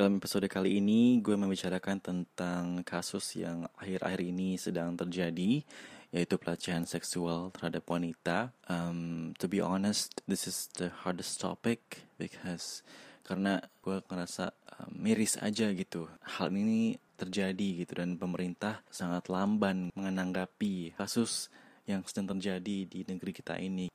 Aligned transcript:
Dalam 0.00 0.16
episode 0.16 0.48
kali 0.48 0.80
ini, 0.80 1.20
gue 1.20 1.36
membicarakan 1.36 2.00
tentang 2.00 2.80
kasus 2.88 3.36
yang 3.36 3.68
akhir-akhir 3.76 4.32
ini 4.32 4.56
sedang 4.56 4.96
terjadi, 4.96 5.60
yaitu 6.08 6.40
pelecehan 6.40 6.88
seksual 6.88 7.52
terhadap 7.52 7.84
wanita. 7.84 8.48
Um, 8.64 9.36
to 9.36 9.44
be 9.44 9.60
honest, 9.60 10.24
this 10.24 10.48
is 10.48 10.72
the 10.80 10.88
hardest 11.04 11.36
topic 11.44 12.08
because 12.16 12.80
karena 13.28 13.60
gue 13.84 14.00
ngerasa 14.08 14.56
um, 14.80 14.88
miris 14.96 15.36
aja 15.36 15.68
gitu. 15.68 16.08
Hal 16.24 16.48
ini 16.48 16.96
terjadi 17.20 17.84
gitu 17.84 18.00
dan 18.00 18.16
pemerintah 18.16 18.80
sangat 18.88 19.28
lamban 19.28 19.92
menanggapi 19.92 20.96
kasus 20.96 21.52
yang 21.84 22.00
sedang 22.08 22.40
terjadi 22.40 22.88
di 22.88 23.04
negeri 23.04 23.36
kita 23.36 23.60
ini. 23.60 23.92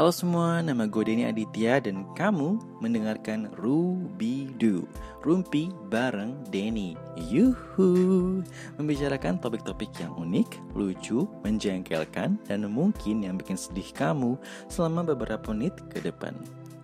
Halo 0.00 0.16
semua, 0.16 0.64
nama 0.64 0.88
gue 0.88 1.04
Denny 1.04 1.28
Aditya 1.28 1.76
dan 1.76 2.08
kamu 2.16 2.56
mendengarkan 2.80 3.52
Ruby 3.60 4.48
Do 4.56 4.88
Rumpi 5.20 5.68
bareng 5.92 6.40
Denny. 6.48 6.96
Yuhu. 7.20 8.40
Membicarakan 8.80 9.36
topik-topik 9.44 9.92
yang 10.00 10.16
unik, 10.16 10.56
lucu, 10.72 11.28
menjengkelkan, 11.44 12.40
dan 12.48 12.64
mungkin 12.72 13.20
yang 13.20 13.36
bikin 13.36 13.60
sedih 13.60 13.92
kamu 13.92 14.40
selama 14.72 15.04
beberapa 15.04 15.52
menit 15.52 15.76
ke 15.92 16.00
depan. 16.00 16.32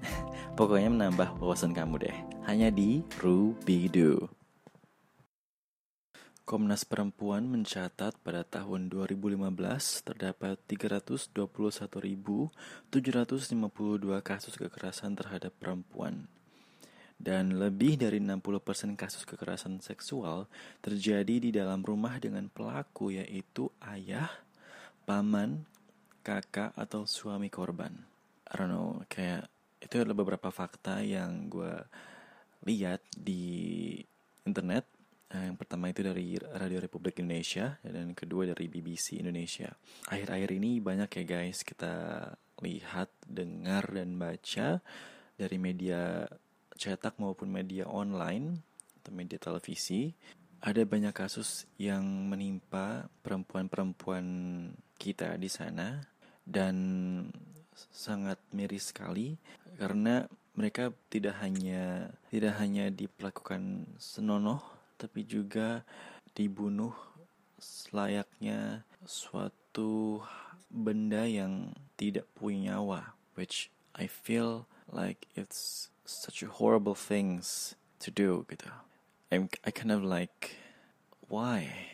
Pokoknya 0.61 0.93
menambah 0.93 1.41
wawasan 1.41 1.73
kamu 1.73 2.05
deh. 2.05 2.17
Hanya 2.45 2.69
di 2.69 3.01
Ruby 3.25 3.89
Do 3.89 4.36
Komnas 6.47 6.87
Perempuan 6.87 7.51
mencatat 7.51 8.23
pada 8.23 8.47
tahun 8.47 8.87
2015 8.87 9.51
terdapat 10.07 10.55
321.752 10.71 12.55
kasus 14.23 14.55
kekerasan 14.55 15.19
terhadap 15.19 15.51
perempuan. 15.59 16.31
Dan 17.19 17.59
lebih 17.59 17.99
dari 17.99 18.23
60% 18.23 18.95
kasus 18.95 19.27
kekerasan 19.27 19.83
seksual 19.83 20.47
terjadi 20.87 21.43
di 21.43 21.51
dalam 21.51 21.83
rumah 21.83 22.15
dengan 22.23 22.47
pelaku 22.47 23.19
yaitu 23.19 23.67
ayah, 23.83 24.31
paman, 25.03 25.67
kakak, 26.23 26.71
atau 26.79 27.11
suami 27.11 27.51
korban. 27.51 27.91
I 28.47 28.55
don't 28.55 28.71
know, 28.71 29.03
kayak 29.11 29.51
itu 29.83 29.99
adalah 29.99 30.15
beberapa 30.15 30.55
fakta 30.55 31.03
yang 31.03 31.51
gue 31.51 31.75
lihat 32.63 33.03
di 33.19 33.99
internet 34.47 34.96
yang 35.45 35.59
pertama 35.61 35.93
itu 35.93 36.01
dari 36.01 36.41
Radio 36.41 36.81
Republik 36.81 37.21
Indonesia 37.21 37.77
dan 37.85 38.17
kedua 38.17 38.49
dari 38.49 38.71
BBC 38.71 39.21
Indonesia. 39.21 39.69
Akhir-akhir 40.09 40.51
ini 40.57 40.81
banyak 40.81 41.11
ya 41.13 41.25
guys 41.27 41.61
kita 41.67 41.95
lihat, 42.65 43.13
dengar 43.29 43.93
dan 43.93 44.17
baca 44.17 44.81
dari 45.37 45.57
media 45.61 46.25
cetak 46.77 47.21
maupun 47.21 47.53
media 47.53 47.85
online 47.85 48.65
atau 49.03 49.13
media 49.13 49.37
televisi 49.37 50.13
ada 50.61 50.83
banyak 50.83 51.13
kasus 51.13 51.69
yang 51.77 52.05
menimpa 52.05 53.13
perempuan-perempuan 53.21 54.27
kita 54.97 55.37
di 55.37 55.53
sana 55.53 56.01
dan 56.43 56.77
sangat 57.77 58.41
miris 58.57 58.91
sekali 58.91 59.37
karena 59.77 60.25
mereka 60.57 60.89
tidak 61.13 61.37
hanya 61.45 62.09
tidak 62.33 62.57
hanya 62.57 62.89
diperlakukan 62.89 63.85
senonoh 64.01 64.76
tapi 64.97 65.25
juga 65.25 65.85
dibunuh 66.33 66.93
selayaknya 67.57 68.85
suatu 69.05 70.21
benda 70.69 71.25
yang 71.25 71.73
tidak 71.97 72.29
punya 72.37 72.77
nyawa 72.77 73.17
which 73.37 73.73
I 73.97 74.09
feel 74.09 74.69
like 74.93 75.25
it's 75.37 75.89
such 76.05 76.43
a 76.43 76.53
horrible 76.53 76.95
things 76.95 77.75
to 78.01 78.13
do 78.13 78.45
gitu. 78.49 78.69
I'm, 79.33 79.49
I 79.65 79.71
kind 79.73 79.91
of 79.91 80.05
like 80.05 80.57
why? 81.27 81.89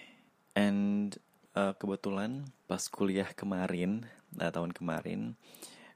And 0.53 1.17
uh, 1.57 1.73
kebetulan 1.79 2.53
pas 2.69 2.91
kuliah 2.91 3.31
kemarin 3.33 4.11
nah, 4.37 4.53
tahun 4.53 4.77
kemarin 4.77 5.39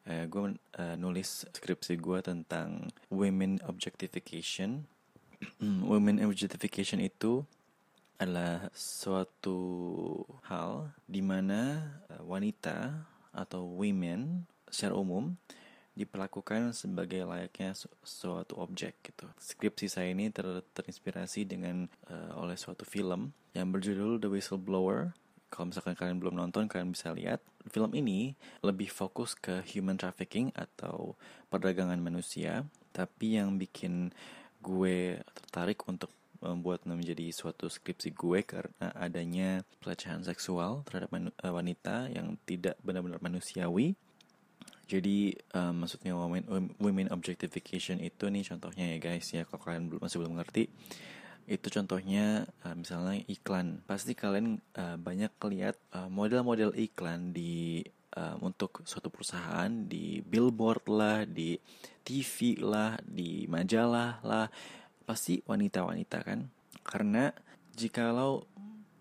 uh, 0.08 0.24
gue 0.24 0.56
uh, 0.56 0.94
nulis 0.96 1.44
skripsi 1.52 2.00
gue 2.00 2.18
tentang 2.24 2.88
women 3.12 3.60
objectification 3.68 4.88
women 5.60 6.22
objectification 6.24 7.00
itu 7.00 7.44
adalah 8.16 8.72
suatu 8.72 9.60
hal 10.48 10.88
di 11.04 11.20
mana 11.20 11.92
uh, 12.08 12.24
wanita 12.24 13.04
atau 13.36 13.68
women 13.68 14.48
secara 14.72 14.96
umum 14.96 15.36
diperlakukan 15.96 16.76
sebagai 16.76 17.24
layaknya 17.24 17.72
su 17.72 17.88
suatu 18.04 18.60
objek 18.60 19.00
gitu. 19.00 19.28
Skripsi 19.40 19.88
saya 19.88 20.12
ini 20.12 20.28
ter 20.28 20.44
terinspirasi 20.76 21.48
dengan 21.48 21.88
uh, 22.12 22.36
oleh 22.36 22.56
suatu 22.56 22.84
film 22.84 23.32
yang 23.56 23.72
berjudul 23.72 24.20
The 24.20 24.28
Whistleblower. 24.28 25.16
Kalau 25.48 25.72
misalkan 25.72 25.96
kalian 25.96 26.20
belum 26.20 26.36
nonton, 26.36 26.68
kalian 26.68 26.92
bisa 26.92 27.16
lihat. 27.16 27.40
Film 27.72 27.96
ini 27.96 28.36
lebih 28.60 28.92
fokus 28.92 29.32
ke 29.32 29.64
human 29.64 29.96
trafficking 29.96 30.52
atau 30.52 31.16
perdagangan 31.48 31.96
manusia, 31.96 32.66
tapi 32.92 33.40
yang 33.40 33.56
bikin 33.56 34.12
gue 34.66 35.22
tertarik 35.30 35.86
untuk 35.86 36.10
membuat 36.42 36.84
menjadi 36.84 37.30
suatu 37.30 37.70
skripsi 37.70 38.10
gue 38.12 38.42
karena 38.42 38.90
adanya 38.98 39.62
pelecehan 39.80 40.26
seksual 40.26 40.82
terhadap 40.84 41.14
eh, 41.14 41.52
wanita 41.54 42.10
yang 42.10 42.34
tidak 42.44 42.74
benar-benar 42.82 43.22
manusiawi. 43.22 43.94
Jadi 44.86 45.34
um, 45.50 45.82
maksudnya 45.82 46.14
women, 46.14 46.46
women 46.78 47.10
objectification 47.10 47.98
itu 47.98 48.30
nih 48.30 48.46
contohnya 48.46 48.94
ya 48.94 48.98
guys 49.02 49.26
ya 49.34 49.42
kalau 49.42 49.58
kalian 49.66 49.90
belum 49.90 49.98
masih 49.98 50.22
belum 50.22 50.38
ngerti 50.38 50.70
itu 51.46 51.70
contohnya 51.70 52.46
uh, 52.66 52.74
misalnya 52.74 53.22
iklan 53.30 53.82
pasti 53.86 54.18
kalian 54.18 54.58
uh, 54.74 54.98
banyak 54.98 55.30
lihat 55.46 55.78
uh, 55.94 56.10
model-model 56.10 56.74
iklan 56.74 57.30
di 57.30 57.86
uh, 58.16 58.36
untuk 58.40 58.82
suatu 58.88 59.12
perusahaan 59.12 59.68
di 59.68 60.24
billboard 60.24 60.84
lah 60.88 61.18
di 61.28 61.54
TV 62.02 62.58
lah, 62.58 62.96
di 63.04 63.44
majalah 63.46 64.24
lah, 64.24 64.48
pasti 65.04 65.38
wanita-wanita 65.44 66.18
kan. 66.24 66.48
Karena 66.82 67.30
jikalau 67.76 68.42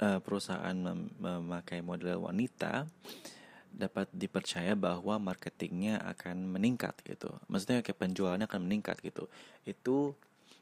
uh, 0.03 0.20
perusahaan 0.20 0.76
mem 0.76 1.09
memakai 1.18 1.80
model 1.80 2.28
wanita, 2.28 2.86
dapat 3.76 4.08
dipercaya 4.16 4.74
bahwa 4.74 5.20
marketingnya 5.20 6.00
akan 6.16 6.47
meningkat 6.47 6.96
gitu. 7.03 7.30
Maksudnya 7.52 7.84
kayak 7.84 8.00
penjualannya 8.00 8.47
akan 8.47 8.62
meningkat 8.64 9.03
gitu. 9.03 9.28
Itu 9.68 10.16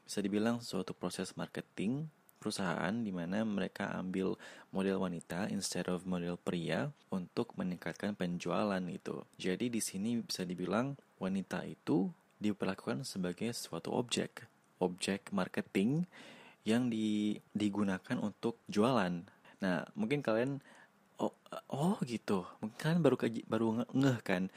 bisa 0.04 0.20
dibilang 0.20 0.60
suatu 0.60 0.92
proses 0.92 1.32
marketing 1.38 2.10
perusahaan 2.44 2.92
di 2.92 3.08
mana 3.08 3.40
mereka 3.40 3.96
ambil 3.96 4.36
model 4.68 5.00
wanita 5.00 5.48
instead 5.48 5.88
of 5.88 6.04
model 6.04 6.36
pria 6.36 6.92
untuk 7.08 7.56
meningkatkan 7.56 8.12
penjualan 8.12 8.84
itu. 8.84 9.24
Jadi 9.40 9.72
di 9.72 9.80
sini 9.80 10.20
bisa 10.20 10.44
dibilang 10.44 10.92
wanita 11.16 11.64
itu 11.64 12.12
diperlakukan 12.36 13.08
sebagai 13.08 13.56
suatu 13.56 13.96
objek, 13.96 14.44
objek 14.84 15.32
marketing 15.32 16.04
yang 16.68 16.92
di, 16.92 17.40
digunakan 17.56 18.20
untuk 18.20 18.60
jualan. 18.68 19.24
Nah, 19.64 19.88
mungkin 19.96 20.20
kalian 20.20 20.60
oh 21.16 21.32
oh 21.72 21.96
gitu, 22.04 22.44
mungkin 22.60 22.76
kalian 22.76 23.00
baru 23.00 23.16
baru 23.48 23.66
ngeh 23.88 24.18
kan. 24.20 24.52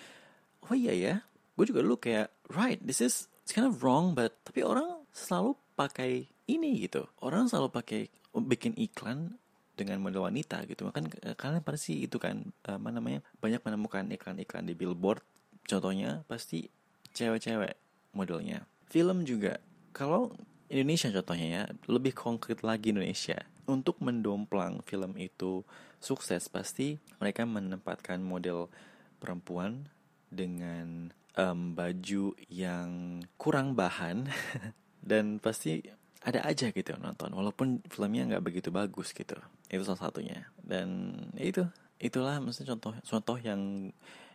Oh 0.67 0.75
iya 0.75 0.91
ya, 0.91 1.15
gue 1.55 1.63
juga 1.63 1.79
dulu 1.79 1.95
kayak 1.95 2.27
right, 2.51 2.83
this 2.83 2.99
is 2.99 3.31
kind 3.47 3.63
of 3.63 3.79
wrong, 3.79 4.11
but 4.11 4.35
tapi 4.43 4.67
orang 4.67 5.07
selalu 5.15 5.55
pakai 5.79 6.27
ini 6.47 6.88
gitu. 6.88 7.06
Orang 7.22 7.52
selalu 7.52 7.69
pakai 7.72 8.02
bikin 8.34 8.74
iklan 8.80 9.35
dengan 9.78 10.02
model 10.02 10.25
wanita 10.25 10.66
gitu. 10.66 10.90
Kan 10.90 11.12
kalian 11.12 11.62
pasti 11.62 12.08
itu 12.08 12.18
kan 12.18 12.50
apa 12.66 12.90
namanya 12.90 13.22
banyak 13.38 13.62
menemukan 13.62 14.09
iklan-iklan 14.09 14.66
di 14.66 14.74
billboard. 14.74 15.22
Contohnya 15.68 16.24
pasti 16.25 16.66
cewek-cewek 17.12 17.75
modelnya. 18.16 18.66
Film 18.88 19.28
juga, 19.28 19.59
kalau 19.91 20.32
Indonesia 20.72 21.11
contohnya 21.11 21.47
ya, 21.47 21.64
lebih 21.91 22.16
konkret 22.16 22.64
lagi 22.64 22.96
Indonesia. 22.96 23.43
Untuk 23.67 24.00
mendomplang 24.00 24.79
film 24.88 25.20
itu 25.20 25.67
sukses, 26.00 26.47
pasti 26.47 26.96
mereka 27.20 27.43
menempatkan 27.43 28.23
model 28.23 28.72
perempuan 29.20 29.91
dengan 30.32 31.11
um, 31.35 31.76
baju 31.76 32.32
yang 32.47 33.20
kurang 33.35 33.76
bahan 33.76 34.32
dan 35.11 35.40
pasti 35.43 35.84
ada 36.28 36.44
aja 36.44 36.76
gitu 36.76 36.91
nonton 37.00 37.32
walaupun 37.32 37.79
filmnya 37.88 38.28
nggak 38.35 38.44
begitu 38.44 38.68
bagus 38.68 39.16
gitu. 39.16 39.40
Itu 39.72 39.88
salah 39.88 40.12
satunya. 40.12 40.52
Dan 40.59 41.16
ya 41.40 41.47
itu 41.47 41.64
itulah 42.03 42.44
maksudnya 42.44 42.76
contoh 42.76 42.91
contoh 43.00 43.38
yang 43.40 43.90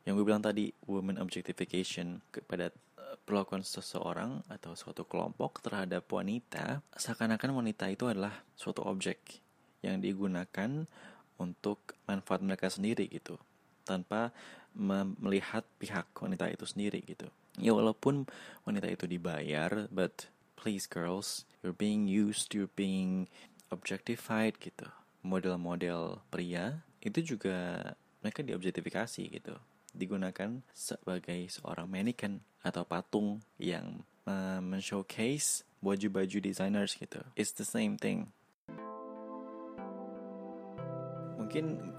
yang 0.09 0.19
gue 0.19 0.25
bilang 0.27 0.43
tadi 0.43 0.73
woman 0.89 1.21
objectification 1.21 2.25
kepada 2.33 2.73
perlakuan 3.23 3.63
seseorang 3.63 4.43
atau 4.51 4.75
suatu 4.75 5.07
kelompok 5.07 5.63
terhadap 5.63 6.09
wanita, 6.11 6.83
seakan-akan 6.97 7.55
wanita 7.55 7.87
itu 7.87 8.11
adalah 8.11 8.35
suatu 8.59 8.83
objek 8.83 9.39
yang 9.85 10.03
digunakan 10.03 10.89
untuk 11.39 11.95
manfaat 12.11 12.43
mereka 12.43 12.67
sendiri 12.67 13.07
gitu, 13.07 13.39
tanpa 13.87 14.35
melihat 15.21 15.63
pihak 15.79 16.09
wanita 16.17 16.49
itu 16.49 16.65
sendiri 16.65 17.05
gitu. 17.05 17.29
ya 17.61 17.77
walaupun 17.77 18.25
wanita 18.65 18.89
itu 18.89 19.05
dibayar 19.05 19.85
but 19.93 20.33
please 20.57 20.89
girls 20.89 21.45
you're 21.63 21.75
being 21.75 22.11
used 22.11 22.53
you're 22.53 22.71
being 22.75 23.31
objectified 23.71 24.59
gitu. 24.59 24.91
Model-model 25.23 26.19
pria 26.29 26.83
itu 26.99 27.35
juga 27.35 27.91
mereka 28.21 28.43
diobjektifikasi 28.43 29.23
gitu. 29.39 29.55
Digunakan 29.95 30.61
sebagai 30.75 31.47
seorang 31.49 31.87
mannequin 31.87 32.43
atau 32.63 32.83
patung 32.83 33.43
yang 33.59 34.03
uh, 34.27 34.59
men-showcase 34.59 35.63
baju-baju 35.83 36.39
designers 36.43 36.99
gitu. 36.99 37.23
It's 37.35 37.55
the 37.55 37.67
same 37.67 37.99
thing. 37.99 38.31
Mungkin 41.39 41.95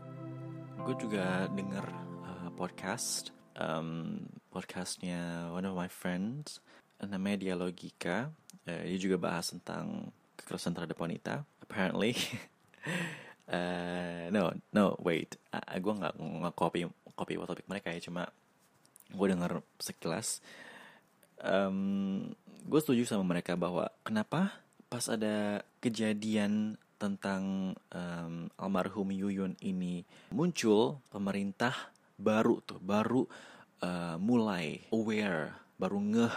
gue 0.84 0.96
juga 1.00 1.48
denger 1.52 1.86
uh, 2.28 2.50
podcast 2.60 3.32
um, 3.56 4.20
podcastnya 4.52 5.48
one 5.52 5.64
of 5.64 5.76
my 5.76 5.88
friends 5.88 6.60
namanya 7.04 7.44
Dialogika 7.44 8.32
uh, 8.68 8.84
dia 8.84 9.00
juga 9.00 9.18
bahas 9.20 9.52
tentang 9.52 10.12
kekerasan 10.40 10.74
terhadap 10.76 10.98
wanita 11.00 11.34
apparently. 11.64 12.16
Uh, 13.48 14.30
no 14.36 14.54
no 14.76 14.96
wait. 15.02 15.40
Uh, 15.50 15.80
gue 15.80 15.94
nggak 15.94 16.14
nggak 16.20 16.56
copy 16.56 16.88
copy 17.14 17.34
topik 17.38 17.68
mereka 17.70 17.94
ya 17.94 18.02
cuma 18.04 18.30
gue 19.14 19.28
denger 19.30 19.62
sekilas. 19.78 20.44
Um, 21.44 22.32
gue 22.64 22.80
setuju 22.80 23.04
sama 23.04 23.28
mereka 23.28 23.60
bahwa 23.60 23.92
kenapa 24.08 24.64
pas 24.88 25.10
ada 25.10 25.66
kejadian 25.82 26.80
tentang 27.02 27.76
um, 27.92 28.48
almarhum 28.56 29.12
Yuyun 29.12 29.60
ini 29.60 30.08
muncul 30.32 31.04
pemerintah 31.12 31.76
baru 32.16 32.64
tuh 32.64 32.80
baru 32.80 33.28
uh, 33.84 34.16
mulai 34.22 34.88
aware 34.96 35.52
baru 35.76 36.00
ngeh 36.00 36.36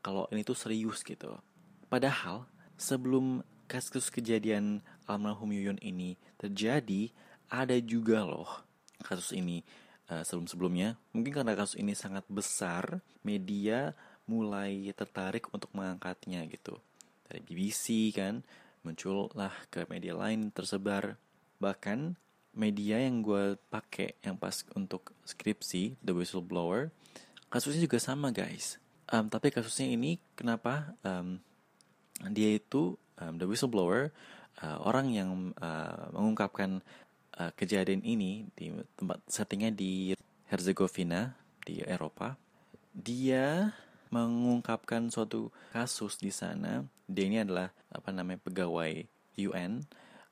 kalau 0.00 0.24
ini 0.32 0.40
tuh 0.40 0.56
serius 0.56 1.04
gitu 1.04 1.36
padahal 1.88 2.46
sebelum 2.76 3.42
kasus 3.66 4.10
kejadian 4.10 4.82
almarhum 5.10 5.50
Yuyun 5.50 5.78
ini 5.82 6.14
terjadi 6.38 7.10
ada 7.50 7.76
juga 7.82 8.22
loh 8.26 8.66
kasus 9.02 9.34
ini. 9.34 9.62
Uh, 10.06 10.22
sebelum-sebelumnya 10.22 10.94
mungkin 11.10 11.34
karena 11.34 11.58
kasus 11.58 11.82
ini 11.82 11.90
sangat 11.90 12.22
besar 12.30 13.02
media 13.26 13.90
mulai 14.30 14.94
tertarik 14.94 15.50
untuk 15.50 15.66
mengangkatnya 15.74 16.46
gitu. 16.46 16.78
Dari 17.26 17.42
BBC 17.42 18.14
kan 18.14 18.46
muncullah 18.86 19.50
ke 19.66 19.82
media 19.90 20.14
lain 20.14 20.54
tersebar. 20.54 21.18
Bahkan 21.58 22.14
media 22.54 23.02
yang 23.02 23.18
gue 23.18 23.58
pakai 23.66 24.14
yang 24.22 24.38
pas 24.38 24.62
untuk 24.78 25.10
skripsi 25.26 25.98
The 26.06 26.14
Whistleblower 26.14 26.94
kasusnya 27.50 27.86
juga 27.86 27.98
sama 27.98 28.30
guys. 28.30 28.78
Um, 29.10 29.30
tapi 29.30 29.54
kasusnya 29.54 29.90
ini 29.90 30.18
kenapa 30.34 30.94
um, 31.06 31.38
dia 32.32 32.56
itu 32.56 32.96
um, 33.20 33.34
The 33.36 33.46
Whistleblower 33.48 34.12
uh, 34.62 34.78
orang 34.84 35.12
yang 35.12 35.30
uh, 35.60 36.12
mengungkapkan 36.16 36.80
uh, 37.36 37.50
kejadian 37.56 38.00
ini 38.04 38.48
di 38.56 38.72
tempat 38.96 39.20
settingnya 39.28 39.72
di 39.72 40.16
Herzegovina 40.48 41.36
di 41.66 41.82
Eropa 41.82 42.38
dia 42.96 43.76
mengungkapkan 44.08 45.12
suatu 45.12 45.52
kasus 45.76 46.16
di 46.16 46.32
sana. 46.32 46.88
Dia 47.04 47.28
ini 47.28 47.44
adalah 47.44 47.68
apa 47.92 48.08
namanya 48.08 48.40
pegawai 48.40 49.04
UN, 49.36 49.84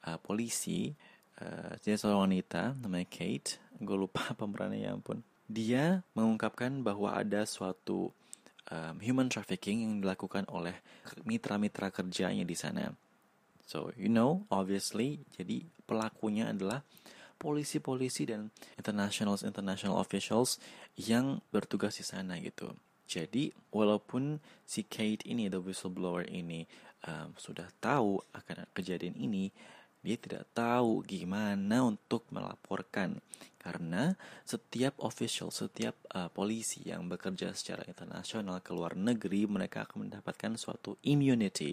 uh, 0.08 0.18
polisi, 0.24 0.96
uh, 1.44 1.76
dia 1.84 2.00
seorang 2.00 2.32
wanita 2.32 2.72
namanya 2.80 3.04
Kate. 3.12 3.60
Gue 3.76 4.00
lupa 4.00 4.32
pemerannya 4.40 4.88
ya 4.88 4.96
ampun. 4.96 5.20
Dia 5.44 6.00
mengungkapkan 6.16 6.80
bahwa 6.80 7.12
ada 7.12 7.44
suatu 7.44 8.16
um, 8.70 9.00
human 9.00 9.28
trafficking 9.28 9.82
yang 9.84 9.92
dilakukan 10.00 10.48
oleh 10.52 10.76
mitra-mitra 11.26 11.90
kerjanya 11.90 12.44
di 12.46 12.56
sana. 12.56 12.92
So 13.64 13.90
you 13.96 14.12
know, 14.12 14.44
obviously, 14.52 15.24
jadi 15.36 15.64
pelakunya 15.88 16.52
adalah 16.52 16.84
polisi-polisi 17.40 18.28
dan 18.28 18.52
international 18.76 19.36
international 19.40 20.00
officials 20.00 20.60
yang 20.94 21.42
bertugas 21.50 21.98
di 21.98 22.04
sana 22.06 22.38
gitu. 22.40 22.72
Jadi, 23.04 23.52
walaupun 23.68 24.40
si 24.64 24.80
Kate 24.88 25.28
ini, 25.28 25.52
the 25.52 25.60
whistleblower 25.60 26.24
ini, 26.24 26.64
um, 27.04 27.36
sudah 27.36 27.68
tahu 27.76 28.16
akan 28.32 28.64
kejadian 28.72 29.12
ini, 29.20 29.52
dia 30.00 30.16
tidak 30.16 30.48
tahu 30.56 31.04
gimana 31.04 31.84
untuk 31.84 32.24
melaporkan. 32.32 33.20
Karena 33.64 34.12
setiap 34.44 35.00
official, 35.00 35.48
setiap 35.48 35.96
uh, 36.12 36.28
polisi 36.28 36.84
yang 36.84 37.08
bekerja 37.08 37.56
secara 37.56 37.88
internasional 37.88 38.60
ke 38.60 38.76
luar 38.76 38.92
negeri, 38.92 39.48
mereka 39.48 39.88
akan 39.88 40.04
mendapatkan 40.04 40.52
suatu 40.60 41.00
immunity 41.00 41.72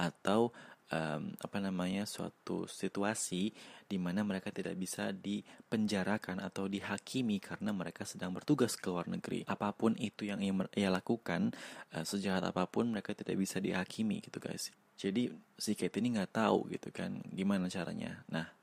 atau 0.00 0.48
um, 0.88 1.36
apa 1.36 1.58
namanya 1.60 2.08
suatu 2.08 2.64
situasi 2.64 3.52
di 3.84 4.00
mana 4.00 4.24
mereka 4.24 4.48
tidak 4.48 4.80
bisa 4.80 5.12
dipenjarakan 5.12 6.40
atau 6.40 6.72
dihakimi 6.72 7.36
karena 7.36 7.76
mereka 7.76 8.08
sedang 8.08 8.32
bertugas 8.32 8.80
ke 8.80 8.88
luar 8.88 9.04
negeri. 9.12 9.44
Apa 9.44 9.76
pun 9.76 10.00
itu 10.00 10.24
yang 10.24 10.40
ia, 10.40 10.88
lakukan, 10.88 11.52
uh, 11.92 12.04
sejahat 12.08 12.48
apa 12.48 12.64
pun 12.64 12.88
mereka 12.88 13.12
tidak 13.12 13.36
bisa 13.36 13.60
dihakimi 13.60 14.24
gitu 14.24 14.40
guys. 14.40 14.72
Jadi 14.96 15.32
si 15.56 15.72
Kate 15.76 16.00
ini 16.00 16.16
nggak 16.16 16.32
tahu 16.32 16.68
gitu 16.72 16.92
kan 16.92 17.24
gimana 17.32 17.68
caranya. 17.72 18.24
Nah 18.28 18.59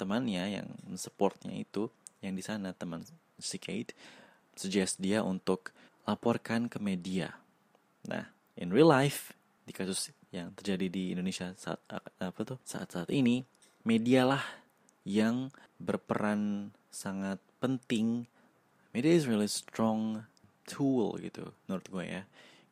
temannya 0.00 0.60
yang 0.60 0.68
supportnya 0.96 1.52
itu 1.52 1.92
yang 2.24 2.32
di 2.32 2.40
sana 2.40 2.72
teman 2.72 3.04
si 3.36 3.60
Kate 3.60 3.92
suggest 4.56 4.96
dia 4.96 5.20
untuk 5.20 5.76
laporkan 6.08 6.72
ke 6.72 6.80
media. 6.80 7.36
Nah 8.08 8.24
in 8.56 8.72
real 8.72 8.88
life 8.88 9.36
di 9.68 9.76
kasus 9.76 10.12
yang 10.32 10.56
terjadi 10.56 10.88
di 10.88 11.04
Indonesia 11.12 11.52
saat 11.60 11.84
apa 12.16 12.40
tuh 12.42 12.56
saat-saat 12.64 13.12
ini 13.12 13.44
medialah 13.84 14.42
yang 15.04 15.52
berperan 15.80 16.72
sangat 16.92 17.40
penting. 17.62 18.28
Media 18.90 19.14
is 19.14 19.30
really 19.30 19.48
strong 19.48 20.26
tool 20.66 21.16
gitu 21.22 21.54
menurut 21.66 21.86
gue 21.88 22.04
ya. 22.04 22.22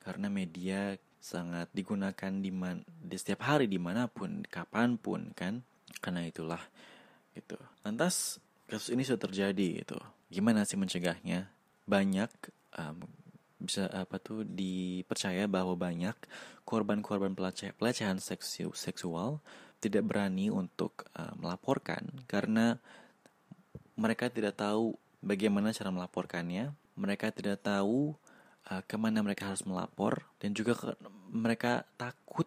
Karena 0.03 0.27
media 0.29 0.97
sangat 1.19 1.69
digunakan 1.75 2.33
di 2.41 2.51
man, 2.55 2.87
di 2.87 3.17
setiap 3.19 3.45
hari 3.45 3.67
di 3.67 3.77
mana 3.77 4.07
pun 4.07 4.45
kapan 4.47 4.97
pun 4.97 5.35
kan? 5.35 5.61
Karena 5.99 6.25
itulah 6.25 6.61
gitu. 7.39 7.57
Lantas 7.87 8.43
kasus 8.67 8.91
ini 8.91 9.07
sudah 9.07 9.31
terjadi 9.31 9.87
gitu. 9.87 9.99
Gimana 10.29 10.67
sih 10.67 10.77
mencegahnya? 10.77 11.49
Banyak 11.87 12.31
um, 12.77 12.99
bisa 13.59 13.91
apa 13.91 14.23
tuh 14.23 14.47
dipercaya 14.47 15.51
bahwa 15.51 15.75
banyak 15.75 16.15
korban-korban 16.63 17.35
pelecehan 17.35 18.23
seksu 18.23 18.71
seksual 18.77 19.43
tidak 19.83 20.07
berani 20.07 20.51
untuk 20.51 21.07
uh, 21.15 21.35
melaporkan 21.39 22.07
karena 22.31 22.79
mereka 23.99 24.31
tidak 24.31 24.55
tahu 24.59 24.95
bagaimana 25.19 25.75
cara 25.75 25.91
melaporkannya, 25.91 26.71
mereka 26.95 27.35
tidak 27.35 27.63
tahu 27.67 28.15
uh, 28.71 28.83
ke 28.87 28.95
mana 28.95 29.23
mereka 29.27 29.51
harus 29.51 29.67
melapor 29.67 30.23
dan 30.39 30.55
juga 30.55 30.79
ke, 30.79 30.95
mereka 31.35 31.83
takut 31.99 32.47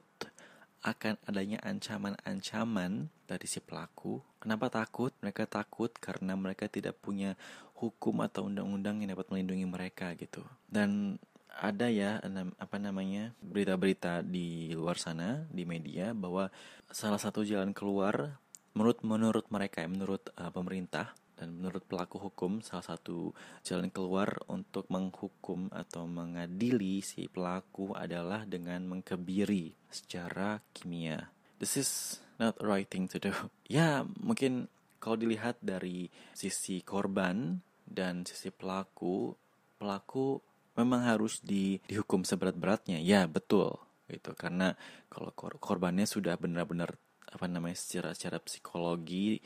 akan 0.82 1.18
adanya 1.30 1.62
ancaman-ancaman 1.62 3.10
dari 3.30 3.46
si 3.46 3.62
pelaku. 3.62 4.22
Kenapa 4.42 4.74
takut? 4.74 5.14
Mereka 5.22 5.46
takut 5.46 5.94
karena 6.02 6.34
mereka 6.34 6.66
tidak 6.66 6.98
punya 7.00 7.38
hukum 7.78 8.22
atau 8.26 8.50
undang-undang 8.50 9.02
yang 9.02 9.14
dapat 9.14 9.30
melindungi 9.30 9.66
mereka 9.70 10.14
gitu. 10.18 10.42
Dan 10.66 11.22
ada 11.52 11.92
ya 11.92 12.18
apa 12.58 12.78
namanya 12.80 13.36
berita-berita 13.44 14.24
di 14.24 14.72
luar 14.72 14.98
sana 14.98 15.46
di 15.52 15.68
media 15.68 16.16
bahwa 16.16 16.48
salah 16.90 17.20
satu 17.20 17.44
jalan 17.44 17.76
keluar 17.76 18.40
menurut 18.72 19.04
menurut 19.04 19.46
mereka 19.52 19.84
ya, 19.84 19.90
menurut 19.92 20.32
uh, 20.40 20.48
pemerintah 20.50 21.12
dan 21.42 21.58
menurut 21.58 21.82
pelaku 21.90 22.22
hukum 22.22 22.62
salah 22.62 22.86
satu 22.86 23.34
jalan 23.66 23.90
keluar 23.90 24.38
untuk 24.46 24.86
menghukum 24.94 25.74
atau 25.74 26.06
mengadili 26.06 27.02
si 27.02 27.26
pelaku 27.26 27.98
adalah 27.98 28.46
dengan 28.46 28.86
mengkebiri 28.86 29.74
secara 29.90 30.62
kimia. 30.70 31.34
This 31.58 31.82
is 31.82 32.22
not 32.38 32.54
right 32.62 32.86
thing 32.86 33.10
to 33.10 33.18
do. 33.18 33.34
Ya, 33.66 34.06
mungkin 34.22 34.70
kalau 35.02 35.18
dilihat 35.18 35.58
dari 35.66 36.14
sisi 36.38 36.86
korban 36.86 37.66
dan 37.90 38.22
sisi 38.22 38.54
pelaku, 38.54 39.34
pelaku 39.82 40.38
memang 40.78 41.10
harus 41.10 41.42
di, 41.42 41.82
dihukum 41.90 42.22
seberat-beratnya. 42.22 43.02
Ya, 43.02 43.26
betul 43.26 43.82
gitu 44.12 44.36
karena 44.36 44.76
kalau 45.08 45.32
kor 45.32 45.56
korbannya 45.56 46.04
sudah 46.04 46.36
benar-benar 46.36 47.00
apa 47.32 47.48
namanya 47.48 47.80
secara 47.80 48.12
secara 48.12 48.44
psikologi 48.44 49.40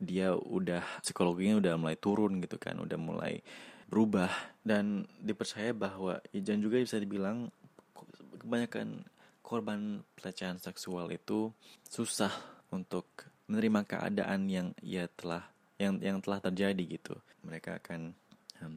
dia 0.00 0.34
udah 0.34 0.82
psikologinya 1.00 1.60
udah 1.60 1.74
mulai 1.78 1.96
turun 1.96 2.42
gitu 2.42 2.56
kan 2.58 2.78
udah 2.80 2.98
mulai 2.98 3.40
berubah. 3.88 4.30
Dan 4.64 5.06
dipercaya 5.20 5.72
bahwa 5.76 6.20
dan 6.32 6.58
juga 6.60 6.80
bisa 6.80 6.96
dibilang 6.98 7.52
kebanyakan 8.40 9.04
korban 9.44 10.02
pelecehan 10.16 10.56
seksual 10.60 11.12
itu 11.12 11.52
susah 11.86 12.32
untuk 12.72 13.06
menerima 13.46 13.84
keadaan 13.84 14.48
yang 14.48 14.68
ia 14.80 15.06
telah 15.12 15.44
yang 15.76 16.00
yang 16.00 16.18
telah 16.24 16.40
terjadi 16.40 16.98
gitu. 16.98 17.14
Mereka 17.44 17.84
akan 17.84 18.16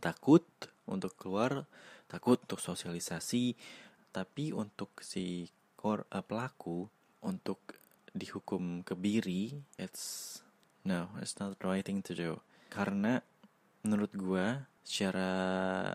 takut 0.04 0.44
untuk 0.88 1.16
keluar 1.16 1.68
takut 2.08 2.40
untuk 2.40 2.64
sosialisasi 2.64 3.56
tapi 4.16 4.56
untuk 4.56 4.90
si 5.04 5.52
kor 5.76 6.08
uh, 6.10 6.24
pelaku 6.24 6.88
untuk 7.22 7.60
dihukum 8.16 8.82
kebiri 8.82 9.54
it's 9.78 10.40
no 10.88 11.12
it's 11.20 11.36
not 11.36 11.60
the 11.60 11.68
right 11.68 11.84
thing 11.84 12.00
to 12.00 12.16
do. 12.16 12.40
Karena 12.72 13.20
menurut 13.84 14.16
gua 14.16 14.72
secara 14.88 15.28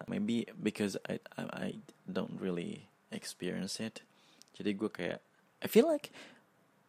maybe 0.04 0.44
because 0.52 1.00
I 1.08 1.16
I, 1.40 1.42
I 1.48 1.68
don't 2.04 2.36
really 2.36 2.92
experience 3.08 3.80
it. 3.80 4.04
Jadi 4.52 4.76
gue 4.76 4.92
kayak 4.92 5.24
I 5.64 5.66
feel 5.68 5.88
like 5.88 6.12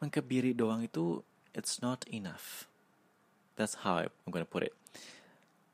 mengkebiri 0.03 0.51
doang 0.51 0.83
itu 0.83 1.23
it's 1.55 1.79
not 1.79 2.03
enough. 2.11 2.67
That's 3.55 3.87
how 3.87 4.03
I'm 4.03 4.31
gonna 4.31 4.49
put 4.49 4.67
it. 4.67 4.75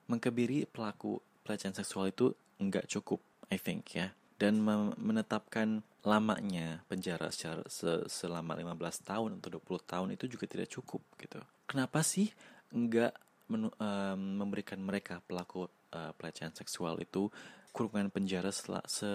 Mengkebiri 0.06 0.70
pelaku 0.70 1.18
pelecehan 1.42 1.74
seksual 1.74 2.14
itu 2.14 2.38
nggak 2.62 2.86
cukup 2.86 3.26
I 3.50 3.58
think 3.58 3.98
ya. 3.98 4.14
Dan 4.38 4.62
menetapkan 4.96 5.84
lamanya 6.06 6.86
penjara 6.88 7.28
secara 7.28 7.66
se 7.68 8.08
selama 8.08 8.56
15 8.56 9.04
tahun 9.04 9.30
atau 9.42 9.60
20 9.60 9.84
tahun 9.84 10.10
itu 10.16 10.32
juga 10.32 10.46
tidak 10.48 10.72
cukup 10.72 11.04
gitu. 11.20 11.42
Kenapa 11.70 12.02
sih 12.02 12.34
nggak 12.74 13.14
um, 13.54 14.18
memberikan 14.18 14.82
mereka 14.82 15.22
pelaku 15.30 15.70
uh, 15.94 16.10
pelecehan 16.18 16.50
seksual 16.58 16.98
itu 16.98 17.30
kurungan 17.70 18.10
penjara 18.10 18.50
sel 18.50 18.82
se 18.90 19.12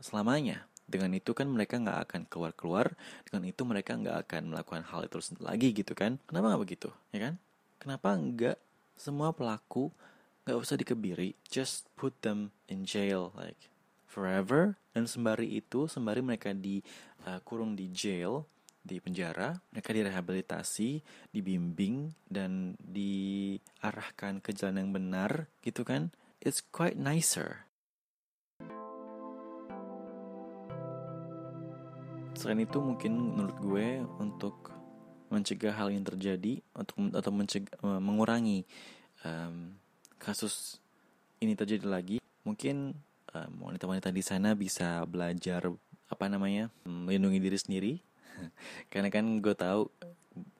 selamanya? 0.00 0.64
Dengan 0.88 1.12
itu 1.12 1.36
kan 1.36 1.44
mereka 1.52 1.76
nggak 1.76 2.08
akan 2.08 2.22
keluar-keluar, 2.32 2.96
dengan 3.28 3.44
itu 3.44 3.60
mereka 3.68 3.92
nggak 3.92 4.24
akan 4.24 4.42
melakukan 4.56 4.88
hal 4.88 5.04
itu 5.04 5.20
lagi 5.44 5.76
gitu 5.76 5.92
kan? 5.92 6.16
Kenapa 6.24 6.56
nggak 6.56 6.62
begitu, 6.64 6.88
ya 7.12 7.28
kan? 7.28 7.34
Kenapa 7.76 8.16
nggak 8.16 8.56
semua 8.96 9.36
pelaku 9.36 9.92
nggak 10.48 10.56
usah 10.64 10.80
dikebiri, 10.80 11.36
just 11.44 11.92
put 11.92 12.16
them 12.24 12.56
in 12.72 12.88
jail 12.88 13.36
like 13.36 13.68
forever 14.08 14.80
dan 14.96 15.04
sembari 15.04 15.60
itu 15.60 15.84
sembari 15.84 16.24
mereka 16.24 16.56
dikurung 16.56 17.76
uh, 17.76 17.78
di 17.78 17.92
jail 17.92 18.48
di 18.88 18.96
penjara 19.04 19.52
mereka 19.68 19.92
direhabilitasi 19.92 21.04
dibimbing 21.28 22.08
dan 22.24 22.72
diarahkan 22.80 24.40
ke 24.40 24.56
jalan 24.56 24.88
yang 24.88 24.92
benar 24.96 25.52
gitu 25.60 25.84
kan? 25.84 26.08
It's 26.40 26.64
quite 26.64 26.96
nicer. 26.96 27.68
Selain 32.32 32.64
itu 32.64 32.80
mungkin 32.80 33.36
menurut 33.36 33.58
gue 33.60 33.86
untuk 34.16 34.72
mencegah 35.28 35.76
hal 35.76 35.92
yang 35.92 36.08
terjadi 36.08 36.64
untuk 36.72 37.12
atau 37.12 37.32
mencegah, 37.34 37.76
mengurangi 37.84 38.64
um, 39.28 39.76
kasus 40.16 40.80
ini 41.44 41.52
terjadi 41.52 41.84
lagi 41.84 42.16
mungkin 42.46 42.96
wanita-wanita 43.38 44.10
di 44.10 44.22
sana 44.24 44.56
bisa 44.56 45.04
belajar 45.06 45.70
apa 46.08 46.24
namanya 46.26 46.72
melindungi 46.88 47.38
diri 47.38 47.58
sendiri 47.60 47.92
karena 48.92 49.08
kan 49.12 49.24
gue 49.42 49.54
tahu 49.54 49.88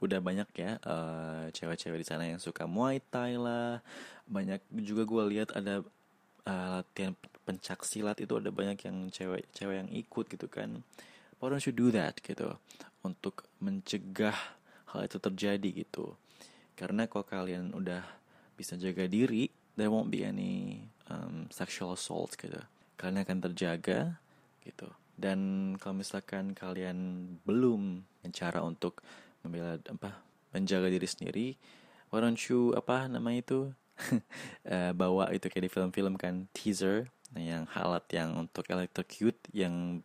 udah 0.02 0.18
banyak 0.18 0.48
ya 0.58 0.78
cewek 1.54 1.78
cewek-cewek 1.78 1.98
di 2.02 2.06
sana 2.06 2.24
yang 2.26 2.42
suka 2.42 2.66
muay 2.66 2.98
thai 2.98 3.38
lah. 3.38 3.80
Banyak 4.28 4.60
juga 4.84 5.06
gue 5.08 5.22
lihat 5.36 5.54
ada 5.54 5.80
uh, 6.44 6.68
latihan 6.80 7.14
pencak 7.46 7.86
silat 7.86 8.18
itu 8.20 8.34
ada 8.36 8.50
banyak 8.52 8.78
yang 8.84 9.08
cewek-cewek 9.08 9.76
yang 9.86 9.90
ikut 9.90 10.26
gitu 10.28 10.46
kan. 10.50 10.82
Why 11.38 11.48
don't 11.48 11.62
you 11.62 11.74
do 11.74 11.88
that 11.94 12.18
gitu 12.18 12.58
untuk 13.06 13.46
mencegah 13.62 14.36
hal 14.90 15.00
itu 15.06 15.18
terjadi 15.22 15.86
gitu. 15.86 16.18
Karena 16.74 17.06
kalau 17.06 17.26
kalian 17.26 17.74
udah 17.74 18.02
bisa 18.58 18.74
jaga 18.74 19.06
diri 19.06 19.50
there 19.78 19.90
won't 19.94 20.10
be 20.10 20.26
any 20.26 20.82
um, 21.06 21.46
sexual 21.54 21.94
assault 21.94 22.34
gitu. 22.34 22.58
Kalian 22.98 23.22
akan 23.22 23.38
terjaga 23.46 24.18
gitu 24.66 24.90
dan 25.18 25.74
kalau 25.82 25.98
misalkan 25.98 26.54
kalian 26.54 26.98
belum 27.42 28.06
cara 28.30 28.62
untuk 28.62 29.02
membela 29.42 29.76
apa 29.90 30.22
menjaga 30.54 30.86
diri 30.88 31.08
sendiri 31.10 31.46
why 32.08 32.22
don't 32.22 32.38
you 32.46 32.70
apa 32.78 33.10
namanya 33.10 33.42
itu 33.42 33.60
uh, 34.70 34.92
bawa 35.00 35.34
itu 35.34 35.50
kayak 35.50 35.66
di 35.66 35.70
film-film 35.70 36.14
kan 36.14 36.46
teaser 36.54 37.10
yang 37.36 37.68
alat 37.76 38.06
yang 38.14 38.32
untuk 38.38 38.64
electrocute 38.72 39.36
yang 39.52 40.00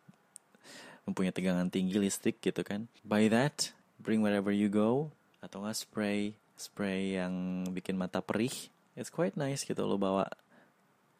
mempunyai 1.07 1.31
tegangan 1.35 1.71
tinggi 1.71 1.99
listrik 1.99 2.39
gitu 2.43 2.63
kan. 2.63 2.87
By 3.03 3.31
that 3.31 3.71
bring 4.03 4.19
wherever 4.19 4.51
you 4.51 4.67
go 4.67 5.15
atau 5.39 5.63
nggak 5.63 5.79
spray 5.79 6.35
spray 6.59 7.15
yang 7.15 7.63
bikin 7.71 7.95
mata 7.95 8.19
perih 8.19 8.51
it's 8.99 9.11
quite 9.11 9.39
nice 9.39 9.63
gitu 9.63 9.83
lo 9.87 9.95
bawa 9.95 10.27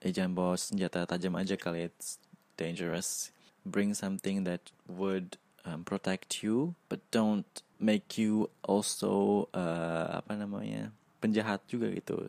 eh 0.03 0.12
jangan 0.12 0.35
bawa 0.35 0.55
senjata 0.59 1.07
tajam 1.07 1.35
aja 1.39 1.55
kali 1.55 1.88
it's 1.88 2.19
dangerous 2.59 3.31
bring 3.65 3.96
something 3.96 4.43
that 4.43 4.72
would 4.88 5.39
um, 5.63 5.84
protect 5.84 6.43
you 6.43 6.75
but 6.88 7.00
don't 7.12 7.63
make 7.79 8.15
you 8.15 8.48
also 8.63 9.48
uh, 9.51 10.20
apa 10.20 10.39
namanya 10.39 10.91
penjahat 11.20 11.63
juga 11.67 11.91
gitu. 11.91 12.27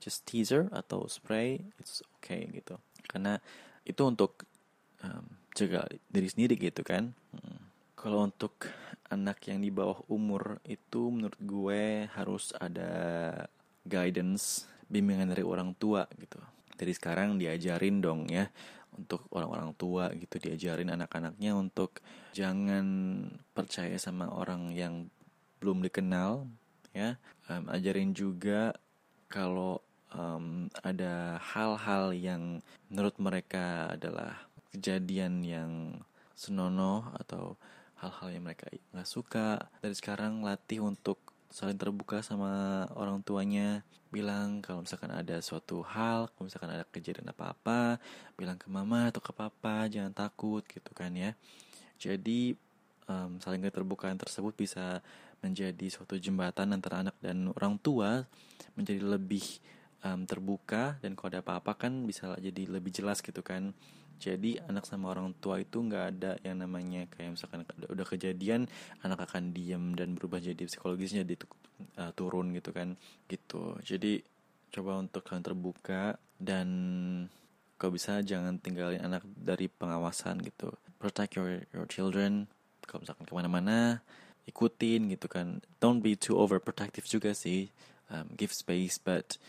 Just 0.00 0.28
teaser 0.28 0.68
atau 0.72 1.08
spray 1.08 1.64
it's 1.80 2.04
okay 2.20 2.48
gitu. 2.52 2.76
Karena 3.08 3.40
itu 3.84 4.00
untuk 4.04 4.44
um, 5.04 5.24
jaga 5.56 5.88
diri 6.08 6.28
sendiri 6.28 6.54
gitu 6.56 6.84
kan. 6.84 7.12
Hmm. 7.34 7.60
kalau 8.04 8.28
untuk 8.28 8.68
anak 9.08 9.48
yang 9.48 9.64
di 9.64 9.72
bawah 9.72 10.04
umur 10.12 10.60
itu 10.68 11.08
menurut 11.08 11.40
gue 11.40 12.04
harus 12.12 12.52
ada 12.60 12.92
guidance 13.80 14.68
bimbingan 14.92 15.32
dari 15.32 15.40
orang 15.40 15.72
tua 15.80 16.04
gitu. 16.20 16.36
Dari 16.76 16.92
sekarang 16.92 17.40
diajarin 17.40 18.04
dong 18.04 18.28
ya 18.28 18.44
untuk 18.94 19.26
orang-orang 19.34 19.74
tua 19.74 20.10
gitu 20.14 20.38
diajarin 20.38 20.94
anak-anaknya 20.94 21.52
untuk 21.54 21.98
jangan 22.32 22.86
percaya 23.52 23.98
sama 23.98 24.30
orang 24.30 24.70
yang 24.70 25.10
belum 25.58 25.82
dikenal 25.82 26.46
ya. 26.94 27.18
Um, 27.50 27.68
ajarin 27.68 28.14
juga 28.14 28.72
kalau 29.26 29.82
um, 30.14 30.70
ada 30.86 31.42
hal-hal 31.42 32.14
yang 32.14 32.62
menurut 32.88 33.18
mereka 33.18 33.92
adalah 33.98 34.46
kejadian 34.70 35.42
yang 35.42 35.72
senonoh 36.38 37.10
atau 37.18 37.58
hal-hal 37.98 38.28
yang 38.30 38.44
mereka 38.46 38.70
nggak 38.94 39.10
suka. 39.10 39.70
Dari 39.82 39.94
sekarang 39.94 40.46
latih 40.46 40.86
untuk 40.86 41.33
saling 41.50 41.78
terbuka 41.78 42.22
sama 42.22 42.84
orang 42.98 43.22
tuanya 43.22 43.82
bilang 44.14 44.62
kalau 44.62 44.86
misalkan 44.86 45.10
ada 45.10 45.42
suatu 45.42 45.82
hal 45.82 46.30
kalau 46.30 46.46
misalkan 46.46 46.70
ada 46.70 46.86
kejadian 46.86 47.34
apa-apa 47.34 47.98
bilang 48.38 48.54
ke 48.54 48.70
mama 48.70 49.10
atau 49.10 49.18
ke 49.18 49.34
papa 49.34 49.90
jangan 49.90 50.14
takut 50.14 50.62
gitu 50.66 50.90
kan 50.94 51.10
ya. 51.14 51.34
Jadi 51.98 52.54
um, 53.10 53.38
saling 53.42 53.62
keterbukaan 53.62 54.18
tersebut 54.18 54.54
bisa 54.54 55.02
menjadi 55.44 55.86
suatu 55.92 56.16
jembatan 56.16 56.72
antara 56.72 57.04
anak 57.04 57.16
dan 57.20 57.52
orang 57.52 57.76
tua 57.76 58.24
menjadi 58.78 59.04
lebih 59.04 59.44
um, 60.04 60.24
terbuka 60.24 60.96
dan 61.04 61.12
kalau 61.16 61.28
ada 61.36 61.40
apa-apa 61.44 61.88
kan 61.88 61.92
bisa 62.08 62.32
jadi 62.40 62.68
lebih 62.68 62.92
jelas 62.92 63.20
gitu 63.20 63.44
kan 63.44 63.76
jadi 64.18 64.62
anak 64.70 64.86
sama 64.86 65.12
orang 65.12 65.34
tua 65.42 65.60
itu 65.60 65.82
nggak 65.82 66.04
ada 66.16 66.38
yang 66.46 66.62
namanya 66.62 67.04
kayak 67.12 67.36
misalkan 67.36 67.66
udah 67.90 68.06
kejadian 68.06 68.70
anak 69.02 69.26
akan 69.26 69.52
diam 69.52 69.92
dan 69.98 70.14
berubah 70.16 70.40
jadi 70.40 70.64
psikologisnya 70.64 71.26
jadi 71.26 71.44
uh, 71.98 72.12
turun 72.14 72.54
gitu 72.54 72.70
kan 72.70 72.94
gitu. 73.26 73.76
Jadi 73.82 74.22
coba 74.74 74.98
untuk 74.98 75.22
kalian 75.26 75.44
terbuka 75.44 76.18
dan 76.38 76.68
kalau 77.78 77.92
bisa 77.94 78.22
jangan 78.22 78.56
tinggalin 78.58 79.02
anak 79.02 79.26
dari 79.36 79.66
pengawasan 79.68 80.40
gitu. 80.42 80.72
Protect 80.96 81.36
your 81.36 81.66
your 81.74 81.86
children 81.90 82.48
kalau 82.86 83.04
misalkan 83.04 83.26
ke 83.28 83.34
mana-mana 83.34 84.00
ikutin 84.48 85.10
gitu 85.12 85.26
kan. 85.26 85.60
Don't 85.82 86.00
be 86.00 86.14
too 86.16 86.38
overprotective 86.38 87.04
juga 87.04 87.34
sih. 87.34 87.68
Um, 88.12 88.36
give 88.36 88.52
space 88.52 89.00
but 89.00 89.40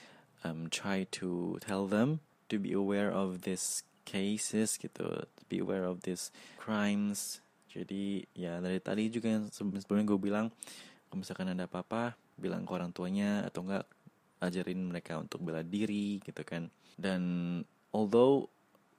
um, 0.41 0.71
try 0.71 1.03
to 1.19 1.59
tell 1.59 1.85
them 1.85 2.23
to 2.47 2.55
be 2.55 2.71
aware 2.71 3.11
of 3.11 3.43
this 3.43 3.83
cases 4.05 4.77
gitu. 4.77 5.03
Be 5.49 5.59
aware 5.59 5.89
of 5.89 6.05
these 6.05 6.29
crimes. 6.61 7.41
Jadi 7.67 8.23
ya 8.31 8.63
dari 8.63 8.79
tadi 8.79 9.11
juga 9.11 9.35
yang 9.35 9.51
sebelumnya 9.51 10.07
gue 10.07 10.19
bilang 10.21 10.47
kalau 11.09 11.17
misalkan 11.19 11.51
ada 11.51 11.67
apa-apa 11.67 12.15
bilang 12.39 12.63
ke 12.63 12.71
orang 12.71 12.95
tuanya 12.95 13.43
atau 13.43 13.67
enggak 13.67 13.85
ajarin 14.39 14.79
mereka 14.87 15.19
untuk 15.19 15.43
bela 15.43 15.65
diri 15.65 16.23
gitu 16.23 16.45
kan. 16.47 16.71
Dan 16.95 17.21
although 17.91 18.47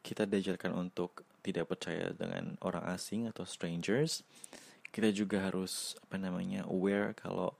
kita 0.04 0.28
diajarkan 0.28 0.76
untuk 0.76 1.24
tidak 1.40 1.70
percaya 1.70 2.10
dengan 2.12 2.58
orang 2.60 2.84
asing 2.90 3.30
atau 3.30 3.46
strangers 3.46 4.26
kita 4.96 5.12
juga 5.12 5.44
harus 5.44 5.92
apa 6.08 6.16
namanya 6.16 6.64
aware 6.72 7.12
kalau 7.12 7.52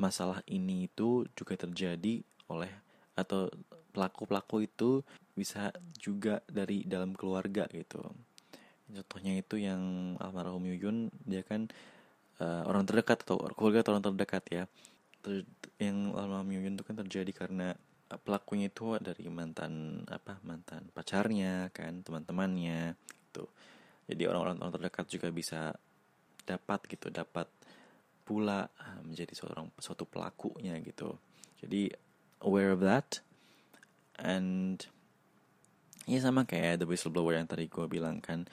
masalah 0.00 0.40
ini 0.48 0.88
itu 0.88 1.28
juga 1.36 1.52
terjadi 1.58 2.24
oleh 2.48 2.72
atau 3.12 3.52
pelaku-pelaku 3.92 4.64
itu 4.64 5.04
bisa 5.32 5.72
juga 5.96 6.44
dari 6.44 6.84
dalam 6.84 7.16
keluarga 7.16 7.64
gitu. 7.72 8.00
Contohnya 8.92 9.40
itu 9.40 9.56
yang 9.56 10.14
almarhum 10.20 10.68
Yuyun 10.68 11.08
dia 11.24 11.40
kan 11.40 11.72
uh, 12.44 12.68
orang 12.68 12.84
terdekat 12.84 13.24
atau 13.24 13.40
keluarga 13.56 13.80
atau 13.80 13.96
orang 13.96 14.04
terdekat 14.04 14.44
ya. 14.52 14.64
Ter 15.24 15.48
yang 15.80 16.12
almarhum 16.12 16.52
Yuyun 16.52 16.76
itu 16.76 16.84
kan 16.84 17.00
terjadi 17.00 17.32
karena 17.32 17.72
pelakunya 18.20 18.68
itu 18.68 18.92
dari 19.00 19.24
mantan 19.32 20.04
apa 20.12 20.36
mantan 20.44 20.92
pacarnya 20.92 21.72
kan 21.72 22.04
teman-temannya 22.04 22.92
gitu. 23.00 23.48
Jadi 24.04 24.22
orang-orang 24.28 24.60
terdekat 24.60 25.08
juga 25.08 25.32
bisa 25.32 25.72
dapat 26.44 26.84
gitu 26.90 27.08
dapat 27.08 27.48
pula 28.22 28.68
ah, 28.68 29.00
menjadi 29.00 29.32
seorang 29.32 29.72
suatu 29.80 30.04
pelakunya 30.04 30.76
gitu. 30.84 31.16
Jadi 31.64 31.88
aware 32.44 32.74
of 32.74 32.84
that 32.84 33.24
and 34.20 34.84
ya 36.06 36.18
sama 36.18 36.42
kayak 36.48 36.82
the 36.82 36.86
whistleblower 36.86 37.38
yang 37.38 37.46
tadi 37.46 37.70
gue 37.70 37.86
bilang 37.86 38.18
kan 38.18 38.46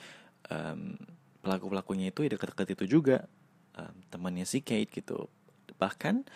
um, 0.49 0.97
pelaku 1.41 1.71
pelakunya 1.71 2.11
itu 2.11 2.25
ya 2.27 2.35
dekat-dekat 2.35 2.67
itu 2.77 2.99
juga. 2.99 3.25
Um, 3.77 3.95
temannya 4.11 4.43
si 4.43 4.59
Kate 4.59 4.91
gitu. 4.91 5.31
Bahkan 5.79 6.27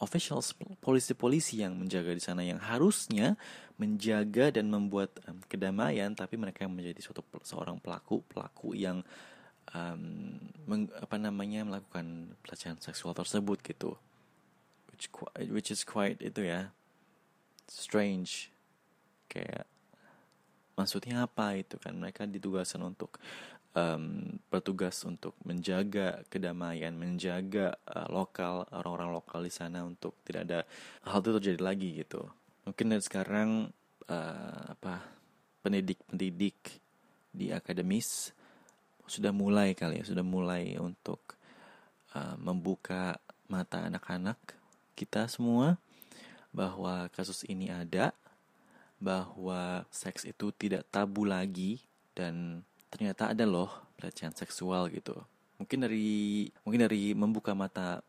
officials 0.00 0.56
polisi-polisi 0.80 1.60
yang 1.60 1.76
menjaga 1.76 2.16
di 2.16 2.22
sana 2.24 2.40
yang 2.40 2.56
harusnya 2.56 3.36
menjaga 3.76 4.48
dan 4.48 4.72
membuat 4.72 5.12
um, 5.28 5.38
kedamaian 5.46 6.16
tapi 6.16 6.40
mereka 6.40 6.64
yang 6.64 6.72
menjadi 6.72 6.98
suatu 7.04 7.20
seorang 7.44 7.76
pelaku 7.78 8.24
pelaku 8.26 8.72
yang 8.74 9.04
um, 9.76 10.40
meng, 10.66 10.88
apa 10.96 11.16
namanya 11.20 11.62
melakukan 11.68 12.34
pelecehan 12.42 12.80
seksual 12.80 13.12
tersebut 13.12 13.60
gitu. 13.62 13.94
Which 14.90 15.06
which 15.52 15.70
is 15.70 15.84
quite 15.84 16.18
itu 16.24 16.44
ya 16.48 16.72
strange. 17.68 18.50
Kayak 19.30 19.70
maksudnya 20.80 21.28
apa 21.28 21.60
itu 21.60 21.76
kan 21.76 21.92
mereka 21.92 22.24
ditugaskan 22.24 22.80
untuk 22.88 23.20
um, 23.76 24.40
bertugas 24.48 24.96
untuk 25.04 25.36
menjaga 25.44 26.24
kedamaian, 26.32 26.96
menjaga 26.96 27.76
uh, 27.84 28.08
lokal 28.08 28.64
orang-orang 28.72 29.12
lokal 29.12 29.44
di 29.44 29.52
sana 29.52 29.84
untuk 29.84 30.16
tidak 30.24 30.42
ada 30.48 30.60
hal 31.04 31.20
itu 31.20 31.30
terjadi 31.36 31.60
lagi 31.60 31.88
gitu. 32.00 32.24
Mungkin 32.64 32.96
dari 32.96 33.02
sekarang 33.04 33.68
uh, 34.08 34.62
apa 34.72 35.04
pendidik-pendidik 35.60 36.80
di 37.30 37.52
akademis 37.52 38.32
sudah 39.04 39.34
mulai 39.34 39.76
kali 39.76 40.00
ya, 40.00 40.04
sudah 40.06 40.24
mulai 40.24 40.78
untuk 40.80 41.36
uh, 42.14 42.38
membuka 42.40 43.18
mata 43.50 43.82
anak-anak 43.82 44.38
kita 44.94 45.26
semua 45.26 45.76
bahwa 46.54 47.06
kasus 47.14 47.46
ini 47.46 47.70
ada, 47.70 48.14
bahwa 49.00 49.88
seks 49.88 50.28
itu 50.28 50.52
tidak 50.52 50.84
tabu 50.92 51.24
lagi 51.24 51.80
dan 52.12 52.62
ternyata 52.92 53.32
ada 53.32 53.48
loh 53.48 53.72
pelecehan 53.96 54.36
seksual 54.36 54.92
gitu. 54.92 55.16
Mungkin 55.56 55.88
dari 55.88 56.48
mungkin 56.62 56.84
dari 56.84 57.16
membuka 57.16 57.56
mata 57.56 58.04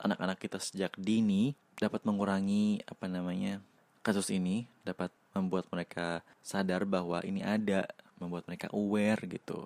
anak-anak 0.00 0.40
kita 0.40 0.58
sejak 0.58 0.96
dini 0.98 1.54
dapat 1.76 2.02
mengurangi 2.08 2.80
apa 2.88 3.06
namanya 3.06 3.60
kasus 4.02 4.32
ini 4.34 4.66
dapat 4.82 5.12
membuat 5.32 5.70
mereka 5.72 6.20
sadar 6.44 6.84
bahwa 6.84 7.22
ini 7.24 7.40
ada, 7.40 7.88
membuat 8.20 8.44
mereka 8.50 8.68
aware 8.74 9.22
gitu. 9.24 9.64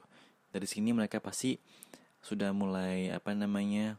Dari 0.52 0.66
sini 0.68 0.94
mereka 0.94 1.18
pasti 1.18 1.58
sudah 2.23 2.54
mulai 2.54 3.11
apa 3.11 3.35
namanya 3.35 3.99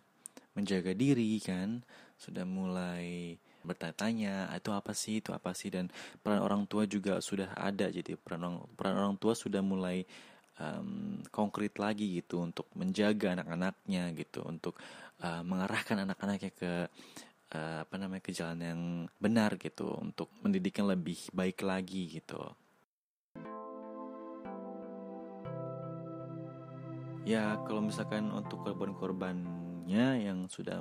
menjaga 0.56 0.96
diri 0.96 1.38
kan, 1.44 1.84
sudah 2.18 2.48
mulai 2.48 3.38
bertanya-tanya 3.68 4.48
itu 4.56 4.72
apa 4.72 4.92
sih 4.96 5.20
itu 5.20 5.36
apa 5.36 5.52
sih 5.52 5.68
dan 5.68 5.92
peran 6.24 6.40
orang 6.40 6.64
tua 6.66 6.88
juga 6.88 7.20
sudah 7.20 7.52
ada 7.54 7.92
jadi 7.92 8.16
peran 8.16 8.48
orang, 8.48 8.64
peran 8.80 8.96
orang 8.96 9.16
tua 9.20 9.36
sudah 9.36 9.60
mulai 9.60 10.08
um, 10.62 11.22
konkret 11.30 11.76
lagi 11.78 12.24
gitu 12.24 12.42
untuk 12.42 12.72
menjaga 12.74 13.38
anak-anaknya 13.38 14.16
gitu 14.16 14.48
untuk 14.48 14.80
uh, 15.22 15.44
mengarahkan 15.44 16.08
anak-anaknya 16.08 16.52
ke 16.56 16.72
uh, 17.54 17.78
apa 17.86 17.96
namanya 17.96 18.24
ke 18.24 18.32
jalan 18.34 18.60
yang 18.62 18.82
benar 19.22 19.56
gitu 19.60 19.94
untuk 20.00 20.32
mendidik 20.42 20.80
yang 20.82 20.90
lebih 20.92 21.20
baik 21.32 21.62
lagi 21.64 22.20
gitu. 22.20 22.42
Ya 27.28 27.60
kalau 27.68 27.84
misalkan 27.84 28.32
untuk 28.32 28.64
korban-korbannya 28.64 30.08
yang 30.24 30.48
sudah 30.48 30.80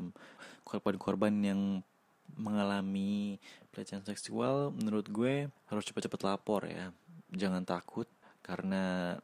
korban-korban 0.63 1.35
yang 1.43 1.61
mengalami 2.35 3.39
pelecehan 3.71 4.03
seksual 4.03 4.75
menurut 4.75 5.07
gue 5.07 5.47
harus 5.71 5.85
cepat-cepat 5.87 6.21
lapor 6.27 6.67
ya 6.67 6.91
jangan 7.31 7.63
takut 7.63 8.11
karena 8.43 9.15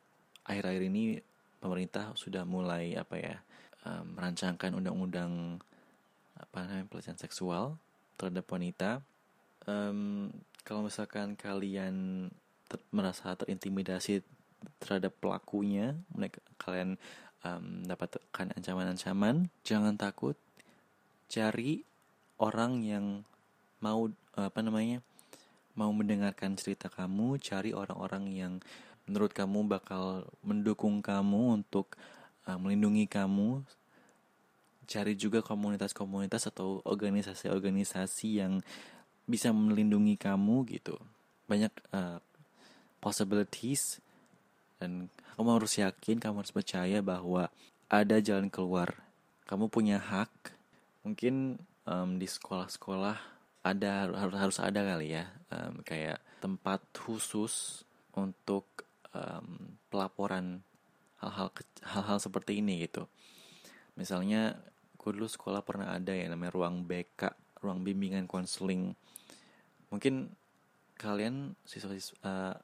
akhir-akhir 0.47 0.83
ini 0.87 1.19
pemerintah 1.59 2.15
sudah 2.15 2.47
mulai 2.47 2.95
apa 2.99 3.17
ya 3.19 3.37
merancangkan 3.83 4.79
undang-undang 4.79 5.59
apa 6.38 6.67
namanya 6.67 6.87
pelecehan 6.87 7.19
seksual 7.19 7.79
terhadap 8.19 8.47
wanita. 8.47 9.03
Um, 9.67 10.31
kalau 10.62 10.87
misalkan 10.87 11.35
kalian 11.35 12.29
ter 12.71 12.79
merasa 12.95 13.35
terintimidasi 13.35 14.23
terhadap 14.79 15.15
pelakunya, 15.19 15.99
mereka 16.15 16.38
kalian 16.59 16.99
um, 17.43 17.83
dapatkan 17.87 18.55
ancaman-ancaman, 18.55 19.51
jangan 19.67 19.99
takut, 19.99 20.38
cari 21.27 21.83
orang 22.42 22.83
yang 22.83 23.07
mau 23.78 24.11
apa 24.35 24.59
namanya 24.59 24.98
mau 25.78 25.94
mendengarkan 25.94 26.59
cerita 26.59 26.90
kamu, 26.90 27.38
cari 27.40 27.70
orang-orang 27.72 28.24
yang 28.28 28.52
menurut 29.07 29.33
kamu 29.33 29.64
bakal 29.70 30.26
mendukung 30.44 31.00
kamu 31.00 31.62
untuk 31.62 31.94
uh, 32.44 32.59
melindungi 32.59 33.09
kamu. 33.09 33.62
Cari 34.85 35.16
juga 35.16 35.40
komunitas-komunitas 35.40 36.50
atau 36.52 36.85
organisasi-organisasi 36.85 38.42
yang 38.42 38.61
bisa 39.24 39.55
melindungi 39.55 40.18
kamu 40.20 40.68
gitu. 40.68 40.98
Banyak 41.48 41.72
uh, 41.94 42.20
possibilities 43.00 44.02
dan 44.76 45.09
kamu 45.38 45.62
harus 45.62 45.78
yakin 45.81 46.20
kamu 46.20 46.44
harus 46.44 46.52
percaya 46.52 47.00
bahwa 47.00 47.48
ada 47.88 48.20
jalan 48.20 48.52
keluar. 48.52 48.92
Kamu 49.48 49.72
punya 49.72 49.96
hak. 49.96 50.52
Mungkin 51.07 51.57
um, 51.87 52.18
di 52.18 52.27
sekolah-sekolah 52.27 53.16
ada 53.62 54.11
harus 54.11 54.37
harus 54.37 54.59
ada 54.59 54.81
kali 54.83 55.14
ya 55.14 55.31
um, 55.55 55.83
kayak 55.87 56.18
tempat 56.42 56.83
khusus 56.95 57.87
untuk 58.18 58.66
um, 59.14 59.79
pelaporan 59.88 60.66
hal-hal 61.23 61.55
hal-hal 61.87 62.18
seperti 62.18 62.59
ini 62.59 62.83
gitu. 62.83 63.07
Misalnya, 63.95 64.59
gue 64.99 65.11
dulu 65.14 65.29
sekolah 65.31 65.62
pernah 65.62 65.95
ada 65.95 66.11
yang 66.11 66.35
namanya 66.35 66.53
ruang 66.57 66.83
BK, 66.83 67.31
ruang 67.62 67.87
bimbingan 67.87 68.27
konseling. 68.27 68.99
Mungkin 69.92 70.33
kalian 70.99 71.55
siswa-siswa 71.62 72.18
uh, 72.27 72.57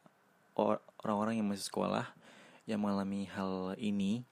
orang-orang 0.98 1.38
yang 1.38 1.46
masih 1.46 1.70
sekolah 1.70 2.10
yang 2.66 2.82
mengalami 2.82 3.30
hal 3.30 3.78
ini, 3.78 4.26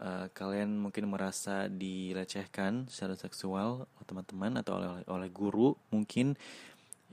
uh, 0.00 0.26
kalian 0.32 0.80
mungkin 0.80 1.06
merasa 1.12 1.68
dilecehkan 1.68 2.88
secara 2.88 3.14
seksual 3.14 3.84
oleh 3.84 4.06
teman-teman 4.08 4.58
atau 4.58 4.80
oleh 4.80 5.04
oleh 5.06 5.28
guru 5.30 5.76
mungkin. 5.92 6.34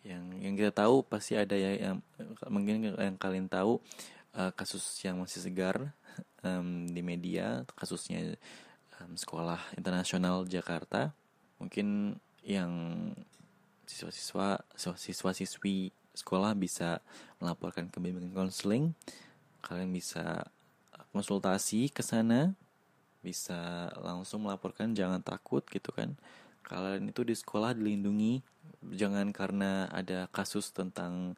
Yang 0.08 0.23
yang 0.39 0.54
kita 0.56 0.71
tahu 0.71 1.04
pasti 1.04 1.36
ada 1.36 1.54
ya 1.54 1.91
yang 1.91 2.00
mungkin 2.47 2.95
yang 2.95 3.19
kalian 3.19 3.52
tahu 3.52 3.84
uh, 4.39 4.52
kasus 4.56 4.84
yang 5.04 5.19
masih 5.19 5.43
segar 5.43 5.91
um, 6.47 6.88
di 6.88 7.04
media 7.04 7.67
kasusnya 7.76 8.39
um, 9.04 9.13
sekolah 9.19 9.60
internasional 9.76 10.47
Jakarta. 10.47 11.12
Mungkin 11.60 12.15
yang 12.47 12.71
siswa-siswa 13.84 14.63
siswa-siswi 14.95 15.91
sekolah 16.15 16.56
bisa 16.56 17.04
melaporkan 17.43 17.91
ke 17.91 18.00
bimbingan 18.00 18.32
konseling. 18.32 18.95
Kalian 19.60 19.91
bisa 19.91 20.47
konsultasi 21.12 21.91
ke 21.91 22.06
sana 22.06 22.56
bisa 23.21 23.91
langsung 23.99 24.45
melaporkan 24.45 24.93
jangan 24.93 25.19
takut 25.21 25.65
gitu 25.67 25.89
kan. 25.93 26.13
Kalian 26.63 27.10
itu 27.12 27.23
di 27.23 27.36
sekolah 27.36 27.71
dilindungi 27.75 28.43
jangan 28.95 29.32
karena 29.32 29.88
ada 29.91 30.27
kasus 30.32 30.71
tentang 30.71 31.36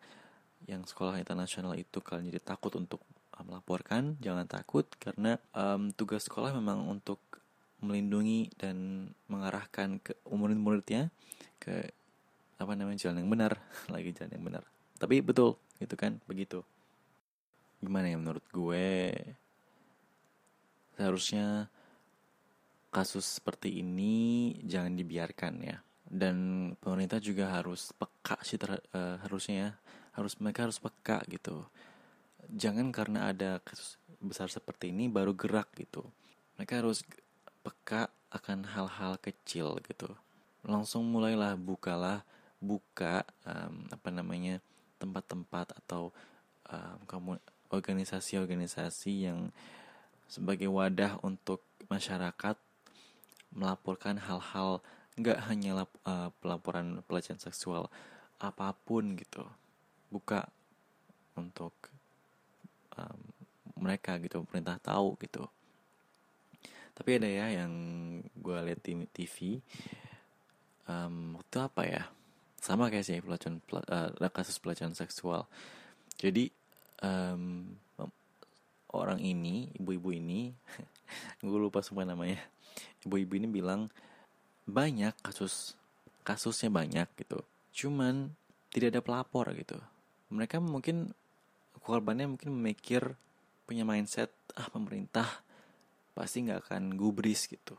yang 0.67 0.83
sekolah 0.85 1.17
internasional 1.17 1.73
itu 1.77 2.03
kalian 2.03 2.29
jadi 2.29 2.41
takut 2.43 2.75
untuk 2.75 3.01
uh, 3.37 3.43
melaporkan 3.45 4.19
jangan 4.19 4.45
takut 4.45 4.85
karena 4.99 5.39
um, 5.55 5.89
tugas 5.95 6.27
sekolah 6.27 6.51
memang 6.53 6.85
untuk 6.85 7.21
melindungi 7.79 8.51
dan 8.59 9.07
mengarahkan 9.31 10.03
ke 10.03 10.13
murid-muridnya 10.27 11.07
ke 11.63 11.87
apa 12.59 12.75
namanya 12.75 13.07
jalan 13.07 13.23
yang 13.23 13.31
benar 13.31 13.53
lagi 13.93 14.11
jalan 14.11 14.35
yang 14.35 14.45
benar. 14.45 14.63
Tapi 14.99 15.23
betul 15.23 15.55
gitu 15.79 15.95
kan 15.95 16.19
begitu. 16.27 16.59
Gimana 17.79 18.11
ya 18.11 18.19
menurut 18.19 18.43
gue 18.51 19.15
seharusnya 20.99 21.71
kasus 22.91 23.39
seperti 23.39 23.79
ini 23.79 24.51
jangan 24.67 24.99
dibiarkan 24.99 25.53
ya. 25.63 25.79
Dan 26.03 26.35
pemerintah 26.75 27.23
juga 27.23 27.55
harus 27.55 27.95
peka 27.95 28.35
sih 28.43 28.59
ter, 28.59 28.75
uh, 28.91 29.15
harusnya 29.23 29.55
ya. 29.55 29.71
Harus 30.19 30.35
mereka 30.43 30.67
harus 30.67 30.83
peka 30.83 31.23
gitu. 31.31 31.63
Jangan 32.51 32.91
karena 32.91 33.31
ada 33.31 33.63
kasus 33.63 33.95
besar 34.19 34.51
seperti 34.51 34.91
ini 34.91 35.07
baru 35.07 35.31
gerak 35.31 35.71
gitu. 35.79 36.03
Mereka 36.59 36.83
harus 36.83 37.07
peka 37.63 38.11
akan 38.35 38.67
hal-hal 38.67 39.15
kecil 39.23 39.79
gitu. 39.87 40.11
Langsung 40.67 41.07
mulailah 41.07 41.55
bukalah 41.55 42.27
buka 42.59 43.23
um, 43.47 43.87
apa 43.87 44.11
namanya 44.11 44.59
tempat-tempat 44.99 45.79
atau 45.79 46.11
um, 46.67 47.39
organisasi-organisasi 47.71 49.29
yang 49.31 49.55
sebagai 50.29 50.69
wadah 50.69 51.17
untuk 51.25 51.65
masyarakat 51.89 52.55
melaporkan 53.49 54.21
hal-hal 54.21 54.79
nggak 55.17 55.39
hanya 55.49 55.83
lap, 55.83 55.91
uh, 56.05 56.29
pelaporan 56.39 57.01
pelecehan 57.09 57.41
seksual 57.41 57.89
apa 58.39 58.71
pun 58.71 59.17
gitu 59.19 59.43
buka 60.07 60.47
untuk 61.35 61.75
um, 62.95 63.19
mereka 63.79 64.15
gitu 64.21 64.45
pemerintah 64.47 64.79
tahu 64.79 65.19
gitu. 65.19 65.43
Tapi 66.95 67.15
ada 67.15 67.27
ya 67.27 67.63
yang 67.63 67.73
gue 68.35 68.57
lihat 68.59 68.79
di 68.83 69.07
TV 69.07 69.59
um, 70.87 71.39
waktu 71.39 71.57
apa 71.63 71.81
ya? 71.83 72.03
Sama 72.59 72.91
kayak 72.91 73.07
sih 73.07 73.23
pelecehan 73.23 73.63
uh, 73.71 74.31
kasus 74.31 74.59
pelecehan 74.59 74.91
seksual. 74.91 75.47
Jadi 76.19 76.51
um, 76.99 77.71
orang 78.93 79.21
ini 79.21 79.69
ibu-ibu 79.77 80.09
ini 80.13 80.53
gue 81.45 81.59
lupa 81.59 81.81
semua 81.85 82.05
namanya. 82.05 82.41
Ibu-ibu 83.05 83.33
ini 83.39 83.47
bilang 83.49 83.89
banyak 84.69 85.13
kasus 85.25 85.73
kasusnya 86.25 86.69
banyak 86.69 87.07
gitu. 87.17 87.41
Cuman 87.73 88.33
tidak 88.69 88.97
ada 88.97 89.01
pelapor 89.01 89.49
gitu. 89.57 89.77
Mereka 90.29 90.61
mungkin 90.61 91.13
korbannya 91.81 92.29
mungkin 92.29 92.53
memikir 92.53 93.17
punya 93.65 93.81
mindset 93.85 94.29
ah 94.53 94.69
pemerintah 94.69 95.25
pasti 96.13 96.45
nggak 96.45 96.69
akan 96.69 96.93
gubris 96.97 97.49
gitu. 97.49 97.73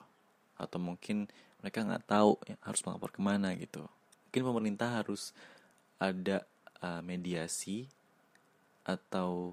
Atau 0.59 0.83
mungkin 0.83 1.31
mereka 1.61 1.85
nggak 1.85 2.05
tahu 2.09 2.40
ya, 2.49 2.57
harus 2.64 2.81
melapor 2.83 3.11
ke 3.14 3.20
mana 3.23 3.55
gitu. 3.55 3.87
Mungkin 4.31 4.42
pemerintah 4.46 5.03
harus 5.03 5.31
ada 6.01 6.42
uh, 6.81 7.05
mediasi 7.05 7.85
atau 8.83 9.53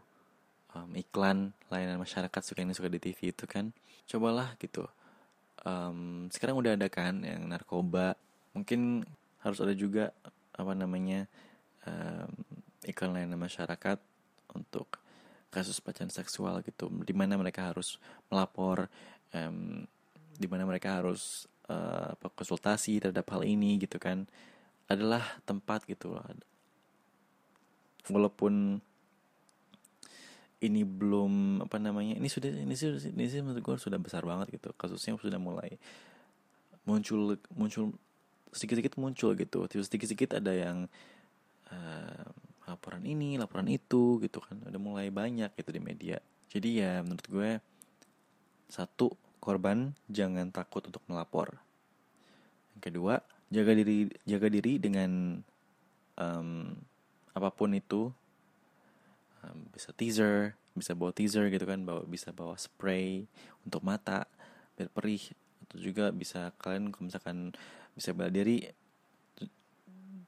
um, 0.78 0.90
iklan 0.94 1.54
layanan 1.74 1.98
masyarakat 1.98 2.42
suka 2.46 2.62
ini 2.62 2.78
suka 2.78 2.92
di 2.92 3.02
TV 3.02 3.34
itu 3.34 3.50
kan. 3.50 3.74
Cobalah 4.06 4.54
gitu. 4.62 4.86
Um, 5.66 6.30
sekarang 6.30 6.62
udah 6.62 6.78
ada 6.78 6.88
kan 6.88 7.26
yang 7.26 7.50
narkoba. 7.50 8.14
Mungkin 8.54 9.04
harus 9.42 9.60
ada 9.62 9.74
juga 9.74 10.14
apa 10.54 10.74
namanya 10.74 11.26
um, 11.86 12.30
iklan 12.86 13.14
layanan 13.14 13.42
masyarakat 13.42 13.98
untuk 14.54 15.02
kasus 15.50 15.82
pelecehan 15.82 16.14
seksual 16.14 16.62
gitu. 16.62 16.90
Di 17.04 17.14
mana 17.14 17.36
mereka 17.36 17.74
harus 17.74 17.98
melapor 18.30 18.88
um, 19.34 19.84
di 20.38 20.48
mana 20.48 20.70
mereka 20.70 21.02
harus 21.02 21.50
uh, 21.68 22.14
konsultasi 22.38 23.02
terhadap 23.02 23.26
hal 23.34 23.44
ini 23.44 23.82
gitu 23.82 23.98
kan. 23.98 24.30
Adalah 24.88 25.42
tempat 25.44 25.84
gitu. 25.84 26.16
Walaupun 28.08 28.80
ini 30.58 30.82
belum 30.82 31.62
apa 31.62 31.78
namanya 31.78 32.18
ini 32.18 32.26
sudah 32.26 32.50
ini 32.50 32.74
sih 32.74 32.90
ini 33.14 33.26
sih 33.30 33.46
menurut 33.46 33.62
gue 33.62 33.76
sudah 33.78 34.02
besar 34.02 34.26
banget 34.26 34.58
gitu. 34.58 34.74
Kasusnya 34.74 35.18
sudah 35.22 35.38
mulai 35.38 35.78
muncul 36.88 37.38
muncul 37.54 37.94
sedikit 38.50 38.82
sedikit 38.82 38.96
muncul 38.98 39.38
gitu. 39.38 39.70
Sedikit 39.70 40.08
sedikit 40.10 40.30
ada 40.42 40.50
yang 40.50 40.90
uh, 41.70 42.26
laporan 42.66 43.06
ini 43.06 43.38
laporan 43.38 43.70
itu 43.70 44.18
gitu 44.24 44.42
kan. 44.42 44.58
Udah 44.66 44.82
mulai 44.82 45.14
banyak 45.14 45.54
gitu 45.54 45.70
di 45.70 45.82
media. 45.82 46.18
Jadi 46.50 46.82
ya 46.82 47.06
menurut 47.06 47.28
gue 47.30 47.50
satu 48.68 49.14
korban 49.38 49.94
jangan 50.10 50.50
takut 50.50 50.84
untuk 50.90 51.06
melapor. 51.06 51.54
Yang 52.78 52.82
kedua 52.92 53.14
jaga 53.54 53.72
diri 53.78 54.12
jaga 54.26 54.48
diri 54.50 54.82
dengan 54.82 55.40
um, 56.18 56.76
apa 57.32 57.50
pun 57.54 57.72
itu 57.78 58.10
um, 59.46 59.68
bisa 59.74 59.94
teaser 59.94 60.58
bisa 60.78 60.94
bawa 60.94 61.10
teaser 61.10 61.50
gitu 61.50 61.66
kan 61.66 61.82
bawa 61.82 62.06
bisa 62.06 62.30
bawa 62.30 62.54
spray 62.56 63.26
untuk 63.66 63.82
mata 63.82 64.30
biar 64.78 64.94
perih. 64.94 65.34
Atau 65.66 65.82
juga 65.82 66.14
bisa 66.14 66.54
kalian 66.62 66.94
kalau 66.94 67.10
misalkan 67.10 67.52
bisa 67.98 68.14
bela 68.14 68.30
diri 68.30 68.62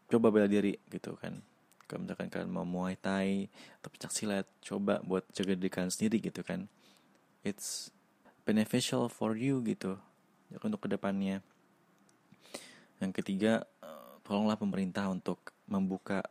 coba 0.09 0.33
bela 0.33 0.49
diri 0.49 0.73
gitu 0.89 1.13
kan. 1.21 1.37
Kalau 1.85 2.05
misalkan 2.05 2.33
kalian 2.33 2.49
mau 2.49 2.65
muay 2.65 2.97
thai 2.97 3.45
atau 3.79 3.89
pencak 3.93 4.11
silat 4.11 4.45
coba 4.65 4.99
buat 5.05 5.23
jaga 5.31 5.53
diri 5.53 5.69
kalian 5.69 5.93
sendiri 5.93 6.17
gitu 6.17 6.41
kan. 6.41 6.65
It's 7.45 7.93
beneficial 8.43 9.07
for 9.07 9.37
you 9.37 9.61
gitu 9.61 10.01
untuk 10.65 10.81
ke 10.81 10.89
depannya. 10.89 11.45
Yang 12.99 13.21
ketiga, 13.23 13.63
eh, 13.85 14.11
tolonglah 14.25 14.59
pemerintah 14.59 15.07
untuk 15.07 15.39
membuka 15.69 16.25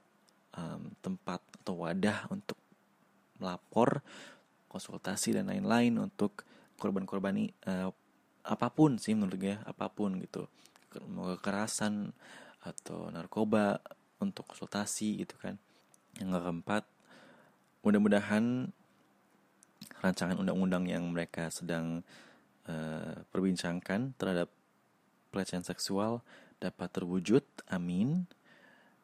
um, 0.53 0.93
tempat 1.01 1.41
atau 1.63 1.87
wadah 1.87 2.29
untuk 2.29 2.59
melapor, 3.39 4.03
konsultasi 4.69 5.35
dan 5.35 5.49
lain-lain 5.49 5.97
untuk 5.99 6.45
korban-korban 6.79 7.35
ini 7.35 7.51
uh, 7.67 7.91
apa 8.47 8.69
pun 8.71 8.97
sih 9.01 9.17
menurut 9.17 9.39
gue, 9.39 9.57
apa 9.67 9.91
pun 9.91 10.19
gitu. 10.23 10.47
Mau 11.11 11.29
kekerasan 11.37 12.15
atau 12.63 13.09
narkoba 13.13 13.81
untuk 14.19 14.51
konsultasi 14.51 15.25
gitu 15.25 15.39
kan. 15.39 15.59
Yang 16.19 16.43
keempat, 16.43 16.85
mudah-mudahan 17.87 18.75
rancangan 20.03 20.39
undang-undang 20.39 20.87
yang 20.91 21.05
mereka 21.11 21.51
sedang 21.51 22.03
uh, 22.67 23.23
perbincangkan 23.31 24.15
terhadap 24.19 24.51
pelecehan 25.31 25.63
seksual 25.63 26.23
dapat 26.59 26.89
terwujud. 26.91 27.45
Amin. 27.71 28.27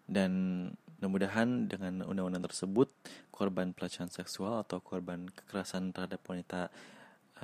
Dan 0.05 0.33
mudah-mudahan 1.05 1.69
dengan 1.69 2.01
undang-undang 2.09 2.49
tersebut 2.49 2.89
korban 3.29 3.77
pelecehan 3.77 4.09
seksual 4.09 4.65
atau 4.65 4.81
korban 4.81 5.29
kekerasan 5.29 5.93
terhadap 5.93 6.25
wanita 6.25 6.73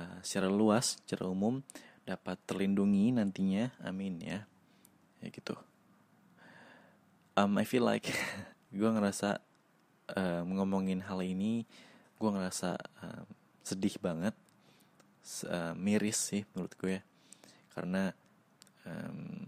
uh, 0.01 0.17
secara 0.25 0.49
luas, 0.49 0.97
secara 1.05 1.29
umum 1.29 1.61
dapat 2.01 2.41
terlindungi 2.49 3.13
nantinya. 3.13 3.69
Amin 3.85 4.17
ya. 4.17 4.49
Ya 5.21 5.29
gitu. 5.29 5.53
Um, 7.37 7.53
I 7.61 7.65
feel 7.69 7.85
like 7.85 8.09
gue 8.73 8.89
ngerasa 8.89 9.37
uh, 10.17 10.41
ngomongin 10.41 11.05
hal 11.05 11.21
ini, 11.21 11.69
gue 12.17 12.29
ngerasa 12.33 12.81
uh, 12.81 13.23
sedih 13.61 13.93
banget, 14.01 14.33
uh, 15.45 15.77
miris 15.77 16.17
sih 16.33 16.41
menurut 16.57 16.73
gue 16.81 16.97
karena 17.77 18.09
um, 18.89 19.40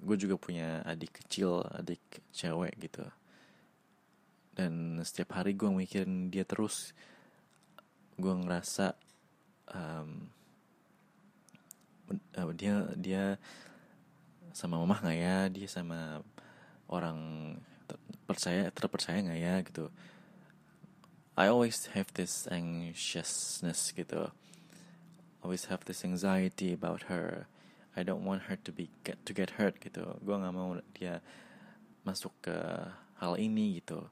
gue 0.00 0.16
juga 0.16 0.36
punya 0.40 0.80
adik 0.88 1.24
kecil 1.24 1.64
adik 1.76 2.00
cewek 2.32 2.76
gitu. 2.80 3.04
Dan 4.56 4.98
setiap 5.04 5.36
hari 5.40 5.54
gue 5.56 5.68
mikirin 5.68 6.28
dia 6.32 6.44
terus. 6.44 6.92
Gue 8.20 8.32
ngerasa 8.36 8.92
um, 9.72 10.28
dia 12.56 12.84
dia 12.96 13.24
sama 14.52 14.80
mama 14.82 14.98
nggak 15.00 15.18
ya? 15.20 15.36
Dia 15.48 15.68
sama 15.70 16.20
orang 16.90 17.18
percaya 18.26 18.68
terpercaya 18.74 19.20
nggak 19.22 19.40
ya? 19.40 19.54
Gitu. 19.64 19.84
I 21.40 21.48
always 21.48 21.88
have 21.96 22.12
this 22.12 22.44
anxiousness 22.50 23.96
gitu. 23.96 24.28
Always 25.40 25.72
have 25.72 25.88
this 25.88 26.04
anxiety 26.04 26.76
about 26.76 27.08
her 27.08 27.48
I 27.98 28.06
don't 28.06 28.22
want 28.22 28.46
her 28.46 28.54
to 28.54 28.70
be 28.70 28.86
get 29.02 29.18
to 29.26 29.34
get 29.34 29.58
hurt 29.58 29.82
gitu. 29.82 30.18
Gue 30.22 30.36
nggak 30.38 30.54
mau 30.54 30.78
dia 30.94 31.18
masuk 32.06 32.30
ke 32.42 32.54
hal 33.18 33.34
ini 33.36 33.82
gitu. 33.82 34.06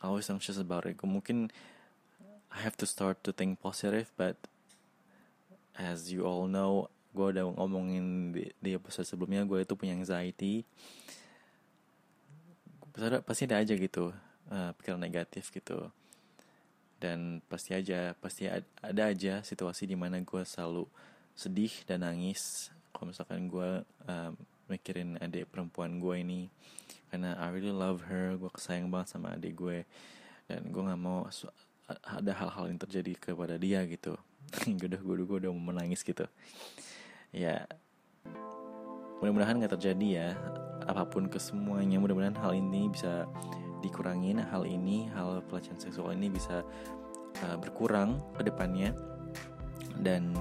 I 0.00 0.08
always 0.08 0.30
anxious 0.30 0.56
about 0.56 0.88
it. 0.88 0.96
Mungkin 1.02 1.52
I 2.48 2.58
have 2.64 2.80
to 2.80 2.86
start 2.88 3.20
to 3.28 3.30
think 3.34 3.60
positive 3.60 4.08
but 4.16 4.40
as 5.76 6.08
you 6.08 6.24
all 6.24 6.48
know 6.48 6.88
gue 7.12 7.34
udah 7.34 7.44
ngomongin 7.56 8.32
di, 8.32 8.50
di 8.62 8.70
episode 8.72 9.04
sebelumnya 9.04 9.44
gue 9.44 9.60
itu 9.62 9.74
punya 9.76 9.92
anxiety. 9.92 10.64
Pasti 13.26 13.46
ada 13.46 13.62
aja 13.62 13.74
gitu 13.76 14.10
uh, 14.50 14.70
pikiran 14.80 14.98
negatif 15.02 15.52
gitu. 15.52 15.92
Dan 16.98 17.44
pasti 17.46 17.76
aja 17.76 18.16
pasti 18.18 18.50
ada 18.50 19.02
aja 19.06 19.44
situasi 19.44 19.86
di 19.86 19.94
mana 19.94 20.18
gue 20.18 20.42
selalu 20.42 20.88
sedih 21.38 21.70
dan 21.86 22.02
nangis 22.02 22.74
kalau 22.90 23.14
misalkan 23.14 23.46
gue 23.46 23.86
uh, 24.10 24.30
mikirin 24.66 25.14
adik 25.22 25.46
perempuan 25.54 26.02
gue 26.02 26.18
ini. 26.18 26.50
Karena 27.08 27.38
I 27.38 27.54
really 27.54 27.70
love 27.70 28.02
her 28.10 28.34
gue 28.34 28.50
kesayang 28.50 28.90
banget 28.90 29.14
sama 29.14 29.38
adik 29.38 29.54
gue. 29.54 29.86
Dan 30.50 30.74
gue 30.74 30.82
nggak 30.82 30.98
mau 30.98 31.30
ada 31.88 32.32
hal-hal 32.34 32.74
yang 32.74 32.80
terjadi 32.82 33.14
kepada 33.16 33.54
dia 33.54 33.86
gitu. 33.86 34.18
Gue 34.66 34.90
udah 34.90 35.00
gue 35.00 35.36
udah 35.46 35.50
mau 35.54 35.70
menangis 35.70 36.02
gitu. 36.02 36.26
Ya 37.30 37.70
mudah-mudahan 39.22 39.62
nggak 39.62 39.78
terjadi 39.78 40.08
ya. 40.10 40.28
Apa 40.90 41.06
pun 41.06 41.30
kesemuanya 41.30 42.02
mudah-mudahan 42.02 42.34
hal 42.42 42.58
ini 42.58 42.90
bisa 42.90 43.30
dikurangin. 43.78 44.42
Hal 44.42 44.66
ini 44.66 45.06
hal 45.14 45.38
pelecehan 45.46 45.78
seksual 45.78 46.18
ini 46.18 46.34
bisa 46.34 46.66
uh, 47.46 47.56
berkurang 47.62 48.18
ke 48.34 48.42
depannya. 48.42 48.90
Dan 50.02 50.34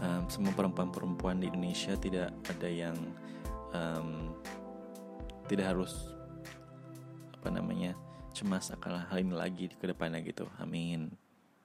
um, 0.00 0.22
semua 0.26 0.52
perempuan-perempuan 0.54 1.42
di 1.42 1.50
Indonesia 1.50 1.94
tidak 1.98 2.34
ada 2.48 2.68
yang 2.68 2.96
um, 3.74 4.32
tidak 5.46 5.76
harus 5.76 6.12
apa 7.38 7.48
namanya 7.54 7.94
cemas 8.34 8.70
akan 8.74 9.06
hal 9.08 9.18
ini 9.22 9.34
lagi 9.34 9.66
ke 9.70 9.84
depannya 9.86 10.22
gitu. 10.22 10.46
Amin 10.58 11.27